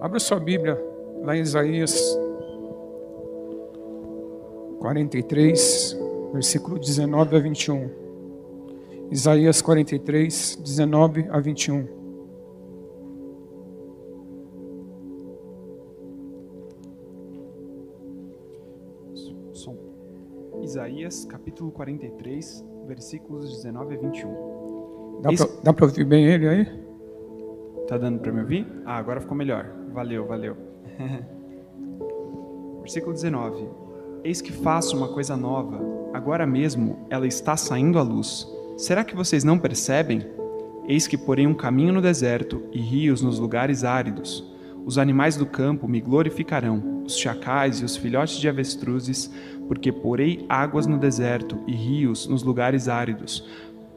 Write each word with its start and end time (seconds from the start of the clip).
Abra 0.00 0.20
sua 0.20 0.38
Bíblia 0.38 0.80
lá 1.22 1.36
em 1.36 1.40
Isaías 1.40 2.16
43, 4.78 5.98
versículo 6.32 6.78
19 6.78 7.36
a 7.36 7.40
21. 7.40 7.90
Isaías 9.10 9.60
43, 9.60 10.58
19 10.62 11.26
a 11.28 11.40
21. 11.40 12.05
Isaías 20.76 21.24
capítulo 21.24 21.70
43, 21.70 22.62
versículos 22.86 23.50
19 23.50 23.94
a 23.94 23.98
21. 23.98 25.22
Dá 25.64 25.72
para 25.72 25.86
ouvir 25.86 26.04
bem 26.04 26.26
ele 26.26 26.46
aí? 26.46 26.66
Tá 27.88 27.96
dando 27.96 28.20
para 28.20 28.30
me 28.30 28.42
ouvir? 28.42 28.66
Ah, 28.84 28.98
agora 28.98 29.22
ficou 29.22 29.34
melhor. 29.34 29.72
Valeu, 29.94 30.26
valeu. 30.26 30.54
Versículo 32.80 33.14
19. 33.14 33.66
Eis 34.22 34.42
que 34.42 34.52
faço 34.52 34.94
uma 34.98 35.08
coisa 35.08 35.34
nova. 35.34 35.80
Agora 36.12 36.46
mesmo 36.46 37.06
ela 37.08 37.26
está 37.26 37.56
saindo 37.56 37.98
à 37.98 38.02
luz. 38.02 38.46
Será 38.76 39.02
que 39.02 39.16
vocês 39.16 39.42
não 39.44 39.58
percebem? 39.58 40.26
Eis 40.86 41.06
que 41.06 41.16
porei 41.16 41.46
um 41.46 41.54
caminho 41.54 41.94
no 41.94 42.02
deserto 42.02 42.62
e 42.70 42.78
rios 42.78 43.22
nos 43.22 43.38
lugares 43.38 43.82
áridos. 43.82 44.44
Os 44.86 44.98
animais 44.98 45.36
do 45.36 45.46
campo 45.46 45.88
me 45.88 46.00
glorificarão, 46.00 47.02
os 47.04 47.18
chacais 47.18 47.80
e 47.80 47.84
os 47.84 47.96
filhotes 47.96 48.36
de 48.36 48.48
avestruzes, 48.48 49.28
porque 49.68 49.92
porei 49.92 50.44
águas 50.48 50.86
no 50.86 50.98
deserto 50.98 51.58
e 51.66 51.72
rios 51.72 52.26
nos 52.26 52.42
lugares 52.42 52.88
áridos, 52.88 53.46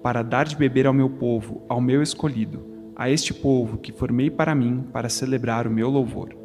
para 0.02 0.24
dar 0.24 0.46
de 0.46 0.56
beber 0.56 0.88
ao 0.88 0.94
meu 0.94 1.10
povo, 1.10 1.62
ao 1.68 1.82
meu 1.82 2.02
escolhido, 2.02 2.66
a 2.96 3.10
este 3.10 3.34
povo 3.34 3.78
que 3.78 3.92
formei 3.92 4.30
para 4.30 4.56
mim, 4.56 4.86
para 4.92 5.10
celebrar 5.10 5.68
o 5.68 5.72
meu 5.72 5.90
louvor. 5.90 6.36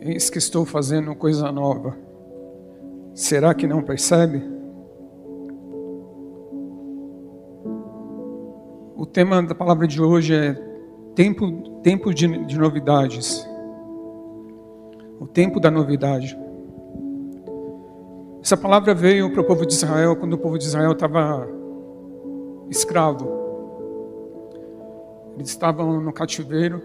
Eis 0.00 0.30
que 0.30 0.38
estou 0.38 0.64
fazendo 0.64 1.14
coisa 1.14 1.50
nova. 1.50 1.96
Será 3.14 3.52
que 3.52 3.66
não 3.66 3.82
percebe? 3.82 4.42
O 8.96 9.04
tema 9.04 9.42
da 9.42 9.54
palavra 9.54 9.86
de 9.86 10.00
hoje 10.00 10.34
é 10.34 10.54
tempo, 11.14 11.80
tempo 11.82 12.14
de, 12.14 12.46
de 12.46 12.58
novidades. 12.58 13.44
O 15.18 15.26
tempo 15.26 15.58
da 15.58 15.70
novidade. 15.70 16.38
Essa 18.42 18.56
palavra 18.56 18.94
veio 18.94 19.30
para 19.32 19.40
o 19.40 19.44
povo 19.44 19.66
de 19.66 19.72
Israel 19.74 20.16
quando 20.16 20.34
o 20.34 20.38
povo 20.38 20.58
de 20.58 20.64
Israel 20.64 20.92
estava 20.92 21.48
escravo. 22.70 23.36
Eles 25.36 25.48
estavam 25.50 26.00
no 26.00 26.12
cativeiro 26.12 26.82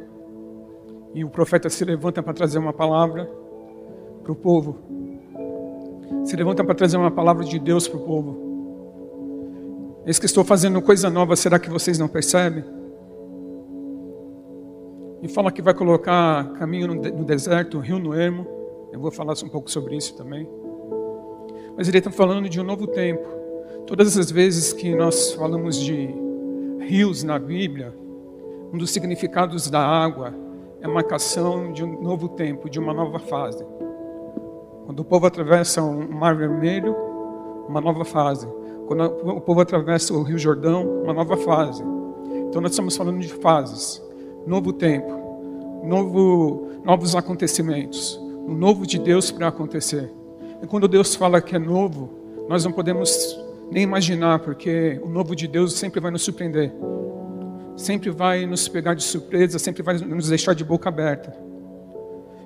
e 1.14 1.24
o 1.24 1.30
profeta 1.30 1.70
se 1.70 1.86
levanta 1.86 2.22
para 2.22 2.34
trazer 2.34 2.58
uma 2.60 2.74
palavra 2.74 3.30
para 4.24 4.32
o 4.32 4.36
povo. 4.36 4.78
Se 6.26 6.36
levanta 6.36 6.64
para 6.64 6.76
trazer 6.76 6.98
uma 6.98 7.12
palavra 7.12 7.44
de 7.44 7.60
Deus 7.60 7.88
para 7.88 8.00
o 8.00 8.04
povo. 8.04 8.54
Eis 10.06 10.20
que 10.20 10.26
estou 10.26 10.44
fazendo 10.44 10.82
coisa 10.82 11.10
nova, 11.10 11.36
será 11.36 11.58
que 11.58 11.70
vocês 11.70 11.98
não 11.98 12.08
percebem? 12.08 12.64
E 15.22 15.28
fala 15.30 15.52
que 15.52 15.62
vai 15.62 15.74
colocar 15.74 16.52
caminho 16.54 16.88
no, 16.88 17.00
de- 17.02 17.12
no 17.12 17.24
deserto, 17.24 17.80
rio 17.80 17.98
no 18.00 18.14
ermo. 18.14 18.46
Eu 18.92 19.00
vou 19.00 19.12
falar 19.12 19.34
um 19.44 19.50
pouco 19.50 19.72
sobre 19.72 19.96
isso 19.96 20.16
também. 20.18 20.48
Mas 21.76 21.88
ele 21.88 21.98
está 21.98 22.12
falando 22.12 22.48
de 22.48 22.62
um 22.62 22.64
novo 22.64 22.86
tempo. 22.88 23.28
Todas 23.88 24.18
as 24.18 24.32
vezes 24.32 24.72
que 24.72 24.96
nós 24.96 25.34
falamos 25.34 25.78
de 25.78 26.10
rios 26.82 27.24
na 27.24 27.40
Bíblia, 27.40 27.94
um 28.72 28.78
dos 28.78 28.92
significados 28.92 29.70
da 29.70 29.80
água 29.80 30.34
é 30.82 30.86
a 30.86 30.90
marcação 30.90 31.72
de 31.72 31.84
um 31.84 32.02
novo 32.02 32.30
tempo, 32.30 32.70
de 32.70 32.80
uma 32.80 32.94
nova 32.94 33.20
fase. 33.20 33.66
Quando 34.86 35.00
o 35.00 35.06
povo 35.06 35.26
atravessa 35.26 35.82
um 35.82 36.08
mar 36.08 36.36
vermelho, 36.36 36.96
uma 37.68 37.82
nova 37.82 38.06
fase. 38.06 38.48
Quando 38.88 39.06
o 39.06 39.42
povo 39.42 39.62
atravessa 39.62 40.14
o 40.14 40.24
Rio 40.24 40.38
Jordão, 40.38 41.02
uma 41.04 41.14
nova 41.14 41.38
fase. 41.38 41.84
Então 42.50 42.62
nós 42.62 42.72
estamos 42.72 42.96
falando 42.96 43.20
de 43.20 43.30
fases, 43.30 44.04
novo 44.46 44.74
tempo, 44.74 45.12
novo, 45.84 46.68
novos 46.84 47.16
acontecimentos, 47.16 48.20
um 48.48 48.54
novo 48.54 48.86
de 48.86 49.00
Deus 49.00 49.32
para 49.32 49.48
acontecer. 49.48 50.12
E 50.64 50.66
quando 50.66 50.88
Deus 50.88 51.14
fala 51.14 51.40
que 51.40 51.56
é 51.56 51.60
novo, 51.60 52.10
nós 52.50 52.66
não 52.66 52.72
podemos 52.72 53.38
nem 53.70 53.84
imaginar, 53.84 54.40
porque 54.40 55.00
o 55.04 55.10
novo 55.10 55.36
de 55.36 55.48
Deus 55.48 55.74
sempre 55.74 56.00
vai 56.00 56.10
nos 56.10 56.24
surpreender 56.24 56.74
sempre 57.76 58.10
vai 58.12 58.46
nos 58.46 58.68
pegar 58.68 58.94
de 58.94 59.04
surpresa, 59.04 59.58
sempre 59.60 59.82
vai 59.84 59.98
nos 59.98 60.30
deixar 60.30 60.54
de 60.54 60.64
boca 60.64 60.90
aberta. 60.90 61.36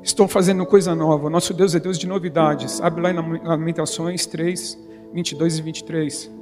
Estou 0.04 0.28
fazendo 0.28 0.66
coisa 0.66 0.96
nova. 0.96 1.30
Nosso 1.30 1.54
Deus 1.54 1.76
é 1.76 1.80
Deus 1.80 1.98
de 1.98 2.08
novidades. 2.08 2.80
Abre 2.80 3.02
lá 3.02 3.12
em 3.12 3.44
Lamentações 3.44 4.26
3, 4.26 4.78
22 5.14 5.60
e 5.60 5.62
23. 5.62 6.37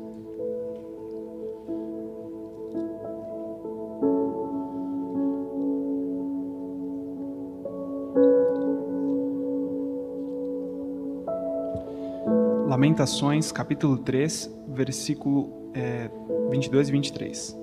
Lamentações, 12.96 13.52
capítulo 13.52 13.98
3, 13.98 14.50
versículo 14.70 15.70
é, 15.74 16.10
22 16.50 16.88
e 16.88 16.92
23. 16.94 17.58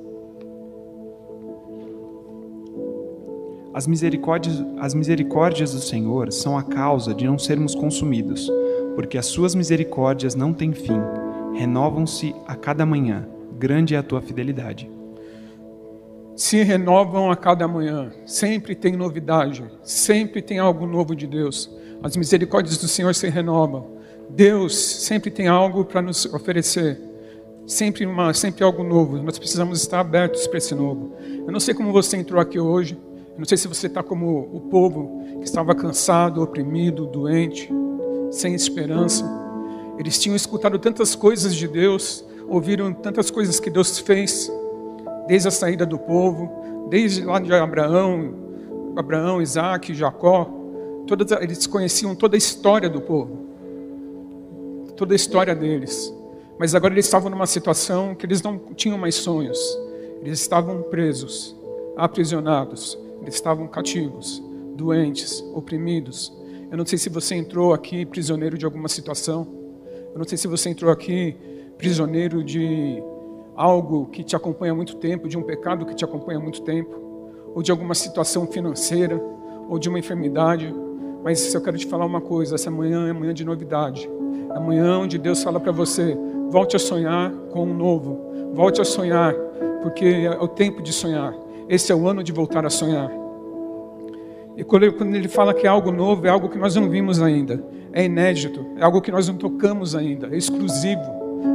As 3.73 3.87
misericórdias, 3.87 4.63
as 4.79 4.93
misericórdias 4.93 5.73
do 5.73 5.81
Senhor 5.81 6.31
são 6.31 6.59
a 6.59 6.63
causa 6.63 7.15
de 7.15 7.25
não 7.25 7.39
sermos 7.39 7.75
consumidos, 7.75 8.47
porque 8.95 9.17
as 9.17 9.25
suas 9.25 9.55
misericórdias 9.55 10.35
não 10.35 10.53
têm 10.53 10.75
fim, 10.75 11.01
renovam-se 11.55 12.35
a 12.47 12.55
cada 12.55 12.85
manhã. 12.85 13.27
Grande 13.59 13.95
é 13.95 13.99
a 13.99 14.03
tua 14.03 14.21
fidelidade. 14.21 14.91
Se 16.37 16.63
renovam 16.63 17.31
a 17.31 17.37
cada 17.37 17.67
manhã. 17.67 18.13
Sempre 18.27 18.75
tem 18.75 18.97
novidade. 18.97 19.65
Sempre 19.83 20.43
tem 20.43 20.59
algo 20.59 20.87
novo 20.87 21.17
de 21.17 21.27
Deus. 21.27 21.75
As 22.03 22.19
misericórdias 22.19 22.77
do 22.77 22.87
Senhor 22.87 23.15
se 23.15 23.31
renovam. 23.31 24.02
Deus 24.31 24.75
sempre 24.77 25.31
tem 25.31 25.49
algo 25.49 25.85
para 25.85 26.03
nos 26.03 26.25
oferecer. 26.27 27.01
Sempre, 27.67 28.05
uma, 28.07 28.35
sempre 28.35 28.65
algo 28.65 28.83
novo. 28.83 29.23
Nós 29.23 29.39
precisamos 29.39 29.81
estar 29.81 30.01
abertos 30.01 30.47
para 30.47 30.59
esse 30.59 30.75
novo. 30.75 31.13
Eu 31.47 31.53
não 31.53 31.61
sei 31.61 31.75
como 31.75 31.93
você 31.93 32.17
entrou 32.17 32.41
aqui 32.41 32.59
hoje. 32.59 32.99
Eu 33.33 33.39
não 33.39 33.45
sei 33.45 33.57
se 33.57 33.69
você 33.69 33.87
está 33.87 34.03
como 34.03 34.49
o 34.53 34.61
povo 34.61 35.23
que 35.39 35.45
estava 35.45 35.75
cansado, 35.75 36.43
oprimido, 36.43 37.07
doente, 37.07 37.71
sem 38.31 38.55
esperança. 38.55 39.25
Eles 39.99 40.19
tinham 40.19 40.37
escutado 40.37 40.79
tantas 40.79 41.15
coisas 41.15 41.55
de 41.55 41.69
Deus, 41.69 42.25
ouviram 42.49 42.93
tantas 42.93 43.31
coisas 43.31 43.61
que 43.61 43.71
Deus 43.71 43.99
fez, 43.99 44.53
desde 45.27 45.49
a 45.49 45.51
saída 45.51 45.87
do 45.87 45.99
povo, 45.99 46.89
desde 46.91 47.25
lá 47.25 47.39
de 47.39 47.53
Abraão, 47.55 48.35
Abraão, 48.97 49.41
Isaac, 49.41 49.95
Jacó. 49.95 50.51
Todas, 51.07 51.31
eles 51.41 51.67
conheciam 51.67 52.15
toda 52.15 52.37
a 52.37 52.39
história 52.39 52.89
do 52.89 53.01
povo, 53.01 53.52
toda 55.03 55.15
a 55.15 55.17
história 55.17 55.53
deles. 55.53 56.15
Mas 56.57 56.77
agora 56.77 56.95
eles 56.95 57.07
estavam 57.07 57.29
numa 57.29 57.47
situação 57.47 58.15
que 58.15 58.25
eles 58.25 58.41
não 58.41 58.57
tinham 58.77 58.97
mais 58.97 59.17
sonhos. 59.17 59.59
Eles 60.21 60.39
estavam 60.39 60.81
presos, 60.83 61.57
aprisionados, 61.97 62.97
eles 63.21 63.35
estavam 63.35 63.67
cativos, 63.67 64.41
doentes, 64.77 65.45
oprimidos. 65.55 66.33
Eu 66.71 66.79
não 66.79 66.87
sei 66.87 66.99
se 66.99 67.09
você 67.09 67.35
entrou 67.35 67.75
aqui 67.75 68.07
prisioneiro 68.07 68.57
de 68.57 68.65
alguma 68.65 68.89
situação. 68.89 69.45
Eu 70.13 70.19
não 70.19 70.25
sei 70.25 70.39
se 70.39 70.47
você 70.47 70.71
entrou 70.71 70.93
aqui 70.93 71.37
prisioneiro 71.77 72.45
de 72.45 73.03
algo 73.57 74.07
que 74.07 74.23
te 74.23 74.37
acompanha 74.37 74.71
há 74.71 74.77
muito 74.77 74.95
tempo, 74.99 75.29
de 75.29 75.37
um 75.37 75.43
pecado 75.43 75.85
que 75.85 75.97
te 75.97 76.05
acompanha 76.05 76.39
há 76.39 76.41
muito 76.43 76.63
tempo, 76.63 76.95
ou 77.57 77.61
de 77.61 77.73
alguma 77.73 77.97
situação 77.97 78.47
financeira, 78.47 79.21
ou 79.69 79.81
de 79.81 79.89
uma 79.89 79.99
enfermidade. 79.99 80.73
Mas 81.25 81.53
eu 81.53 81.61
quero 81.61 81.77
te 81.77 81.87
falar 81.87 82.07
uma 82.07 82.21
coisa: 82.21 82.55
essa 82.55 82.71
manhã 82.71 83.09
é 83.09 83.13
manhã 83.13 83.35
de 83.35 83.45
novidade. 83.45 84.09
É 84.55 84.59
manhã 84.59 84.99
onde 84.99 85.19
Deus 85.19 85.43
fala 85.43 85.59
para 85.59 85.73
você: 85.73 86.17
volte 86.51 86.77
a 86.77 86.79
sonhar 86.79 87.31
com 87.51 87.63
o 87.63 87.75
novo, 87.75 88.53
volte 88.53 88.81
a 88.81 88.85
sonhar, 88.85 89.35
porque 89.83 90.05
é 90.05 90.31
o 90.31 90.49
tempo 90.49 90.83
de 90.83 90.93
sonhar. 90.93 91.35
Esse 91.69 91.93
é 91.93 91.95
o 91.95 92.07
ano 92.07 92.23
de 92.23 92.33
voltar 92.33 92.67
a 92.67 92.71
sonhar. 92.71 93.11
E 94.57 94.63
quando 94.63 94.85
ele, 94.85 95.29
fala 95.29 95.55
que 95.55 95.67
é 95.67 95.71
algo 95.71 95.91
novo, 95.91 96.27
é 96.27 96.31
algo 96.31 96.49
que 96.49 96.59
nós 96.59 96.77
não 96.77 96.89
vimos 96.89 97.23
ainda, 97.23 97.65
é 97.93 98.05
inédito, 98.05 98.65
é 98.77 98.85
algo 98.85 99.01
que 99.01 99.11
nós 99.11 99.27
não 99.27 99.35
tocamos 99.35 99.95
ainda, 99.95 100.29
é 100.29 100.37
exclusivo, 100.37 101.01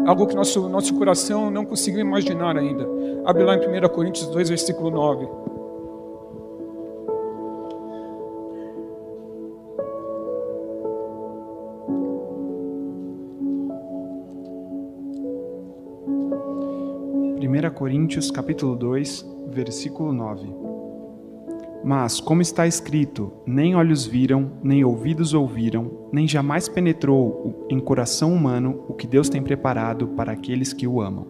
é 0.05 0.09
algo 0.09 0.25
que 0.25 0.35
nosso, 0.35 0.67
nosso 0.67 0.95
coração 0.95 1.51
não 1.51 1.63
conseguiu 1.63 2.01
imaginar 2.01 2.57
ainda. 2.57 2.87
Abre 3.23 3.43
lá 3.43 3.55
em 3.55 3.59
1 3.59 3.87
Coríntios 3.89 4.27
2, 4.27 4.49
versículo 4.49 4.89
9. 4.89 5.27
Coríntios 17.87 18.29
capítulo 18.29 18.75
2, 18.75 19.25
versículo 19.47 20.11
9. 20.11 20.53
Mas, 21.85 22.19
como 22.19 22.41
está 22.41 22.67
escrito, 22.67 23.31
nem 23.45 23.77
olhos 23.77 24.05
viram, 24.05 24.51
nem 24.61 24.83
ouvidos 24.83 25.33
ouviram, 25.33 26.09
nem 26.11 26.27
jamais 26.27 26.67
penetrou 26.67 27.65
em 27.69 27.79
coração 27.79 28.33
humano 28.33 28.83
o 28.89 28.93
que 28.93 29.07
Deus 29.07 29.29
tem 29.29 29.41
preparado 29.41 30.09
para 30.09 30.33
aqueles 30.33 30.73
que 30.73 30.85
o 30.85 30.99
amam. 30.99 31.27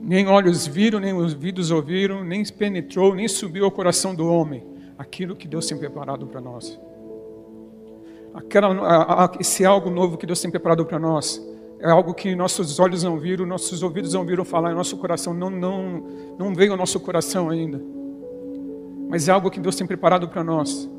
Nem 0.00 0.26
olhos 0.26 0.66
viram, 0.66 0.98
nem 0.98 1.12
ouvidos 1.12 1.70
ouviram, 1.70 2.24
nem 2.24 2.42
penetrou, 2.46 3.14
nem 3.14 3.28
subiu 3.28 3.66
ao 3.66 3.70
coração 3.70 4.14
do 4.14 4.26
homem 4.26 4.64
aquilo 4.96 5.36
que 5.36 5.46
Deus 5.46 5.66
tem 5.66 5.76
preparado 5.76 6.26
para 6.26 6.40
nós. 6.40 6.80
Aquela, 8.32 9.30
esse 9.38 9.66
algo 9.66 9.90
novo 9.90 10.16
que 10.16 10.24
Deus 10.24 10.40
tem 10.40 10.50
preparado 10.50 10.86
para 10.86 10.98
nós 10.98 11.53
é 11.84 11.90
algo 11.90 12.14
que 12.14 12.34
nossos 12.34 12.80
olhos 12.80 13.02
não 13.02 13.18
viram, 13.18 13.44
nossos 13.44 13.82
ouvidos 13.82 14.14
não 14.14 14.22
ouviram 14.22 14.42
falar, 14.42 14.74
nosso 14.74 14.96
coração 14.96 15.34
não, 15.34 15.50
não, 15.50 16.02
não 16.38 16.54
veio 16.54 16.72
ao 16.72 16.78
nosso 16.78 16.98
coração 16.98 17.50
ainda. 17.50 17.78
Mas 19.06 19.28
é 19.28 19.32
algo 19.32 19.50
que 19.50 19.60
Deus 19.60 19.76
tem 19.76 19.86
preparado 19.86 20.26
para 20.26 20.42
nós. 20.42 20.90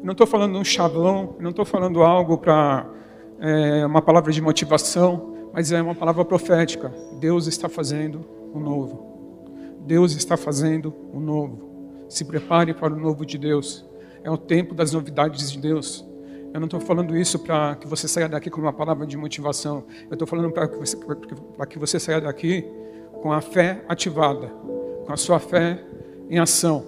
Não 0.00 0.12
estou 0.12 0.24
falando 0.24 0.56
um 0.56 0.62
chavão, 0.62 1.34
não 1.40 1.50
estou 1.50 1.64
falando 1.64 2.04
algo 2.04 2.38
para 2.38 2.88
é, 3.40 3.84
uma 3.84 4.00
palavra 4.00 4.30
de 4.30 4.40
motivação, 4.40 5.50
mas 5.52 5.72
é 5.72 5.82
uma 5.82 5.94
palavra 5.94 6.24
profética. 6.24 6.94
Deus 7.18 7.48
está 7.48 7.68
fazendo 7.68 8.24
o 8.54 8.60
novo. 8.60 9.74
Deus 9.80 10.14
está 10.14 10.36
fazendo 10.36 10.94
o 11.12 11.18
novo. 11.18 12.06
Se 12.08 12.24
prepare 12.24 12.72
para 12.72 12.94
o 12.94 12.96
novo 12.96 13.26
de 13.26 13.36
Deus. 13.36 13.84
É 14.22 14.30
o 14.30 14.38
tempo 14.38 14.72
das 14.72 14.92
novidades 14.92 15.50
de 15.50 15.58
Deus. 15.58 16.08
Eu 16.52 16.60
não 16.60 16.66
estou 16.66 16.80
falando 16.80 17.16
isso 17.16 17.38
para 17.38 17.76
que 17.76 17.86
você 17.86 18.06
saia 18.06 18.28
daqui 18.28 18.50
com 18.50 18.60
uma 18.60 18.72
palavra 18.72 19.06
de 19.06 19.16
motivação. 19.16 19.84
Eu 20.10 20.12
estou 20.12 20.28
falando 20.28 20.52
para 20.52 20.68
que, 20.68 20.76
você, 20.76 20.96
que 21.68 21.78
você 21.78 21.98
saia 21.98 22.20
daqui 22.20 22.64
com 23.22 23.32
a 23.32 23.40
fé 23.40 23.82
ativada, 23.88 24.48
com 25.06 25.12
a 25.12 25.16
sua 25.16 25.38
fé 25.38 25.82
em 26.28 26.38
ação, 26.38 26.84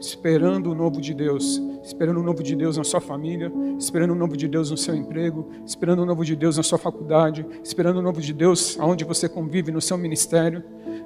esperando 0.00 0.72
o 0.72 0.74
novo 0.74 1.00
de 1.00 1.14
Deus, 1.14 1.62
esperando 1.84 2.18
o 2.18 2.22
novo 2.22 2.42
de 2.42 2.56
Deus 2.56 2.76
na 2.76 2.82
sua 2.82 3.00
família, 3.00 3.52
esperando 3.78 4.10
o 4.10 4.16
novo 4.16 4.36
de 4.36 4.48
Deus 4.48 4.72
no 4.72 4.76
seu 4.76 4.96
emprego, 4.96 5.48
esperando 5.64 6.02
o 6.02 6.06
novo 6.06 6.24
de 6.24 6.34
Deus 6.34 6.56
na 6.56 6.64
sua 6.64 6.78
faculdade, 6.78 7.46
esperando 7.62 7.98
o 7.98 8.02
novo 8.02 8.20
de 8.20 8.32
Deus 8.32 8.76
aonde 8.80 9.04
você 9.04 9.28
convive, 9.28 9.70
no 9.70 9.80
seu 9.80 9.96
ministério, 9.96 10.64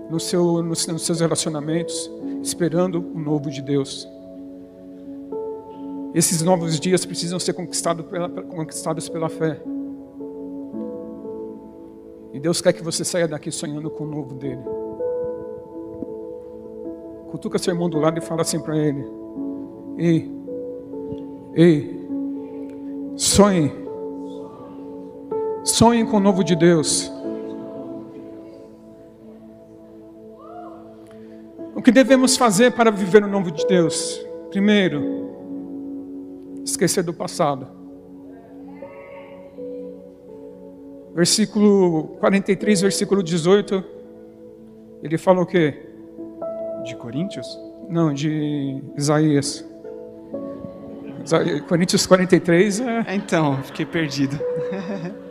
no 0.09 0.19
seu, 0.19 0.62
nos, 0.62 0.87
nos 0.87 1.03
seus 1.05 1.21
relacionamentos, 1.21 2.11
esperando 2.43 3.05
o 3.15 3.19
novo 3.19 3.50
de 3.50 3.61
Deus. 3.61 4.09
Esses 6.17 6.41
novos 6.41 6.81
dias 6.81 7.05
precisam 7.05 7.39
ser 7.39 7.53
conquistados 7.53 8.07
pela, 8.07 8.27
conquistados 8.31 9.07
pela 9.07 9.29
fé. 9.29 9.61
E 12.33 12.41
Deus 12.41 12.63
quer 12.63 12.73
que 12.73 12.83
você 12.83 13.05
saia 13.05 13.29
daqui 13.29 13.51
sonhando 13.51 13.91
com 13.91 14.05
o 14.05 14.07
novo 14.07 14.35
dele. 14.35 14.63
Cutuca 17.31 17.59
seu 17.59 17.75
irmão 17.75 17.91
do 17.91 17.99
lado 17.99 18.19
e 18.19 18.23
fala 18.23 18.41
assim 18.41 18.59
para 18.59 18.79
ele: 18.79 19.07
Ei, 19.99 20.33
ei, 21.55 22.09
sonhe. 23.15 23.71
Sonhe 25.65 26.07
com 26.07 26.17
o 26.17 26.21
novo 26.21 26.43
de 26.43 26.57
Deus. 26.57 27.13
O 31.75 31.83
que 31.83 31.93
devemos 31.93 32.39
fazer 32.39 32.73
para 32.73 32.91
viver 32.91 33.23
o 33.23 33.29
novo 33.29 33.51
de 33.51 33.67
Deus? 33.67 34.27
Primeiro, 34.49 35.25
esquecer 36.67 37.03
do 37.03 37.15
passado. 37.15 37.67
Versículo 41.15 42.09
43, 42.21 42.83
versículo 42.83 43.23
18, 43.23 43.83
ele 45.03 45.17
fala 45.17 45.41
o 45.41 45.47
quê? 45.47 45.87
De 46.85 46.95
Coríntios? 46.97 47.47
Não, 47.89 48.13
de 48.13 48.83
Isaías. 48.97 49.65
Coríntios 51.69 52.07
43 52.07 52.81
é... 52.81 53.05
é 53.09 53.15
então, 53.15 53.63
fiquei 53.63 53.87
perdido. 53.87 54.39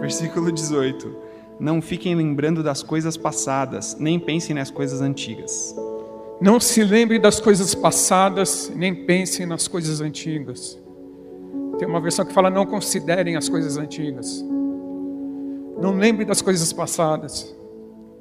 Versículo 0.00 0.50
18. 0.52 1.16
Não 1.60 1.82
fiquem 1.82 2.14
lembrando 2.14 2.62
das 2.62 2.82
coisas 2.82 3.16
passadas, 3.16 3.96
nem 3.98 4.18
pensem 4.18 4.54
nas 4.54 4.70
coisas 4.70 5.00
antigas. 5.00 5.74
Não 6.40 6.60
se 6.60 6.84
lembre 6.84 7.18
das 7.18 7.40
coisas 7.40 7.74
passadas, 7.74 8.70
nem 8.74 8.94
pensem 8.94 9.44
nas 9.44 9.66
coisas 9.66 10.00
antigas. 10.00 10.78
Tem 11.78 11.88
uma 11.88 12.00
versão 12.00 12.24
que 12.24 12.32
fala: 12.32 12.48
não 12.48 12.64
considerem 12.64 13.36
as 13.36 13.48
coisas 13.48 13.76
antigas. 13.76 14.44
Não 15.80 15.96
lembre 15.96 16.24
das 16.24 16.40
coisas 16.40 16.72
passadas, 16.72 17.54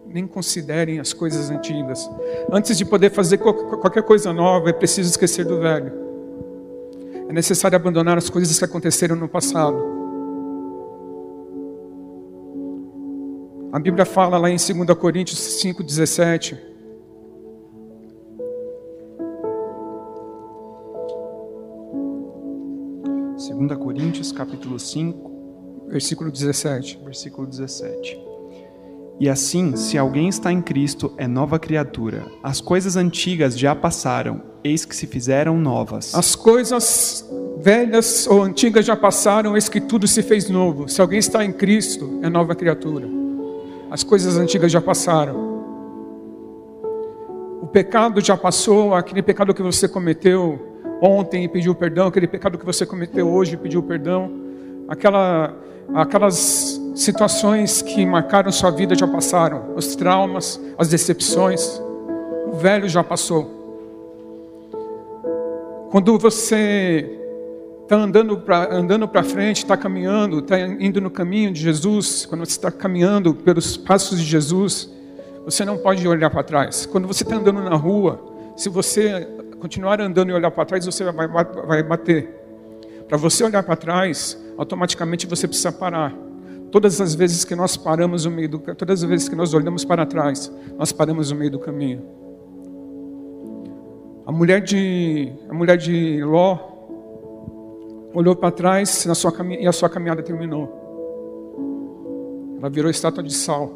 nem 0.08 0.26
considerem 0.26 1.00
as 1.00 1.14
coisas 1.14 1.52
antigas. 1.52 2.10
Antes 2.52 2.76
de 2.78 2.86
poder 2.86 3.12
fazer 3.12 3.38
qualquer 3.38 4.04
coisa 4.04 4.34
nova, 4.34 4.70
é 4.70 4.74
preciso 4.74 5.10
esquecer 5.10 5.46
do 5.46 5.60
velho. 5.60 5.92
É 7.30 7.34
necessário 7.34 7.76
abandonar 7.76 8.18
as 8.18 8.30
coisas 8.30 8.58
que 8.58 8.66
aconteceram 8.66 9.16
no 9.16 9.28
passado. 9.28 9.78
A 13.72 13.80
Bíblia 13.80 14.06
fala 14.06 14.40
lá 14.40 14.50
em 14.50 14.56
2 14.56 14.98
Coríntios 14.98 15.40
5,17 15.64 16.77
2 23.58 23.76
Coríntios 23.80 24.32
capítulo 24.32 24.78
5, 24.78 25.88
versículo 25.90 26.32
17. 26.32 27.00
Versículo 27.04 27.48
17. 27.48 28.20
E 29.20 29.28
assim, 29.28 29.76
se 29.76 29.98
alguém 29.98 30.30
está 30.30 30.52
em 30.52 30.62
Cristo, 30.62 31.12
é 31.18 31.28
nova 31.28 31.58
criatura. 31.58 32.24
As 32.44 32.62
coisas 32.62 32.96
antigas 32.96 33.58
já 33.58 33.74
passaram, 33.74 34.44
eis 34.64 34.86
que 34.86 34.96
se 34.96 35.08
fizeram 35.08 35.58
novas. 35.58 36.14
As 36.14 36.36
coisas 36.36 37.28
velhas 37.58 38.28
ou 38.28 38.44
antigas 38.44 38.86
já 38.86 38.96
passaram, 38.96 39.56
eis 39.56 39.68
que 39.68 39.82
tudo 39.82 40.08
se 40.08 40.22
fez 40.22 40.48
novo. 40.52 40.88
Se 40.88 41.02
alguém 41.02 41.18
está 41.18 41.44
em 41.44 41.52
Cristo, 41.52 42.20
é 42.22 42.30
nova 42.30 42.54
criatura. 42.54 43.10
As 43.90 44.04
coisas 44.04 44.38
antigas 44.38 44.72
já 44.72 44.82
passaram. 44.82 45.36
O 47.64 47.66
pecado 47.66 48.22
já 48.22 48.38
passou, 48.38 48.94
aquele 48.94 49.24
pecado 49.24 49.52
que 49.52 49.64
você 49.64 49.88
cometeu 49.88 50.67
ontem 51.02 51.44
e 51.44 51.48
pediu 51.48 51.76
perdão, 51.76 52.08
aquele 52.08 52.28
pecado 52.28 52.58
que 52.58 52.66
você 52.66 52.86
cometeu 52.86 53.30
hoje 53.30 53.54
e 53.54 53.58
pediu 53.58 53.84
perdão, 53.84 54.32
aquela, 54.88 55.54
aquelas 55.94 56.82
situações 56.96 57.82
que 57.82 58.06
marcaram 58.06 58.52
sua 58.52 58.72
vida 58.72 58.96
já 58.96 59.08
passaram, 59.08 59.76
os 59.76 59.96
traumas, 59.96 60.60
as 60.78 60.90
decepções, 60.90 61.82
o 62.52 62.56
velho 62.56 62.90
já 62.90 63.04
passou. 63.04 63.56
Quando 65.92 66.18
você 66.18 67.18
está 67.84 67.96
andando 67.96 68.38
para 68.38 68.76
andando 68.76 69.10
frente, 69.24 69.58
está 69.58 69.78
caminhando, 69.78 70.40
está 70.40 70.60
indo 70.60 71.00
no 71.00 71.10
caminho 71.10 71.54
de 71.54 71.62
Jesus, 71.62 72.26
quando 72.26 72.46
você 72.46 72.52
está 72.52 72.70
caminhando 72.70 73.34
pelos 73.34 73.78
passos 73.78 74.20
de 74.20 74.26
Jesus, 74.26 74.90
você 75.46 75.64
não 75.64 75.78
pode 75.78 76.06
olhar 76.06 76.30
para 76.30 76.44
trás. 76.44 76.86
Quando 76.86 77.08
você 77.08 77.24
está 77.24 77.38
andando 77.38 77.62
na 77.62 77.76
rua, 77.78 78.20
se 78.58 78.68
você 78.68 79.26
continuar 79.60 80.00
andando 80.02 80.30
e 80.30 80.34
olhar 80.34 80.52
para 80.52 80.66
trás, 80.66 80.86
você 80.86 81.04
vai, 81.12 81.28
vai 81.28 81.84
bater. 81.84 82.30
Para 83.08 83.18
você 83.18 83.44
olhar 83.44 83.64
para 83.64 83.76
trás, 83.76 84.38
automaticamente 84.58 85.26
você 85.26 85.48
precisa 85.48 85.72
parar. 85.72 86.14
Todas 86.72 87.00
as 87.00 87.16
vezes 87.16 87.46
que 87.46 87.56
nós 87.56 87.78
paramos 87.78 88.26
no 88.26 88.32
meio 88.32 88.50
do 88.50 88.60
todas 88.60 89.02
as 89.02 89.10
vezes 89.10 89.30
que 89.30 89.36
nós 89.36 89.54
olhamos 89.54 89.86
para 89.86 90.06
trás, 90.06 90.52
nós 90.78 90.92
paramos 90.92 91.32
no 91.32 91.38
meio 91.38 91.52
do 91.52 91.60
caminho. 91.60 92.04
A 94.26 94.32
mulher 94.32 94.62
de 94.62 95.32
a 95.50 95.54
mulher 95.54 95.78
de 95.78 96.22
Ló 96.22 96.60
olhou 98.14 98.36
para 98.36 98.52
trás 98.52 99.06
na 99.06 99.16
sua 99.16 99.34
e 99.58 99.66
a 99.66 99.72
sua 99.72 99.90
caminhada 99.90 100.22
terminou. 100.22 100.86
Ela 102.60 102.70
virou 102.70 102.92
estátua 102.92 103.24
de 103.24 103.34
sal. 103.34 103.72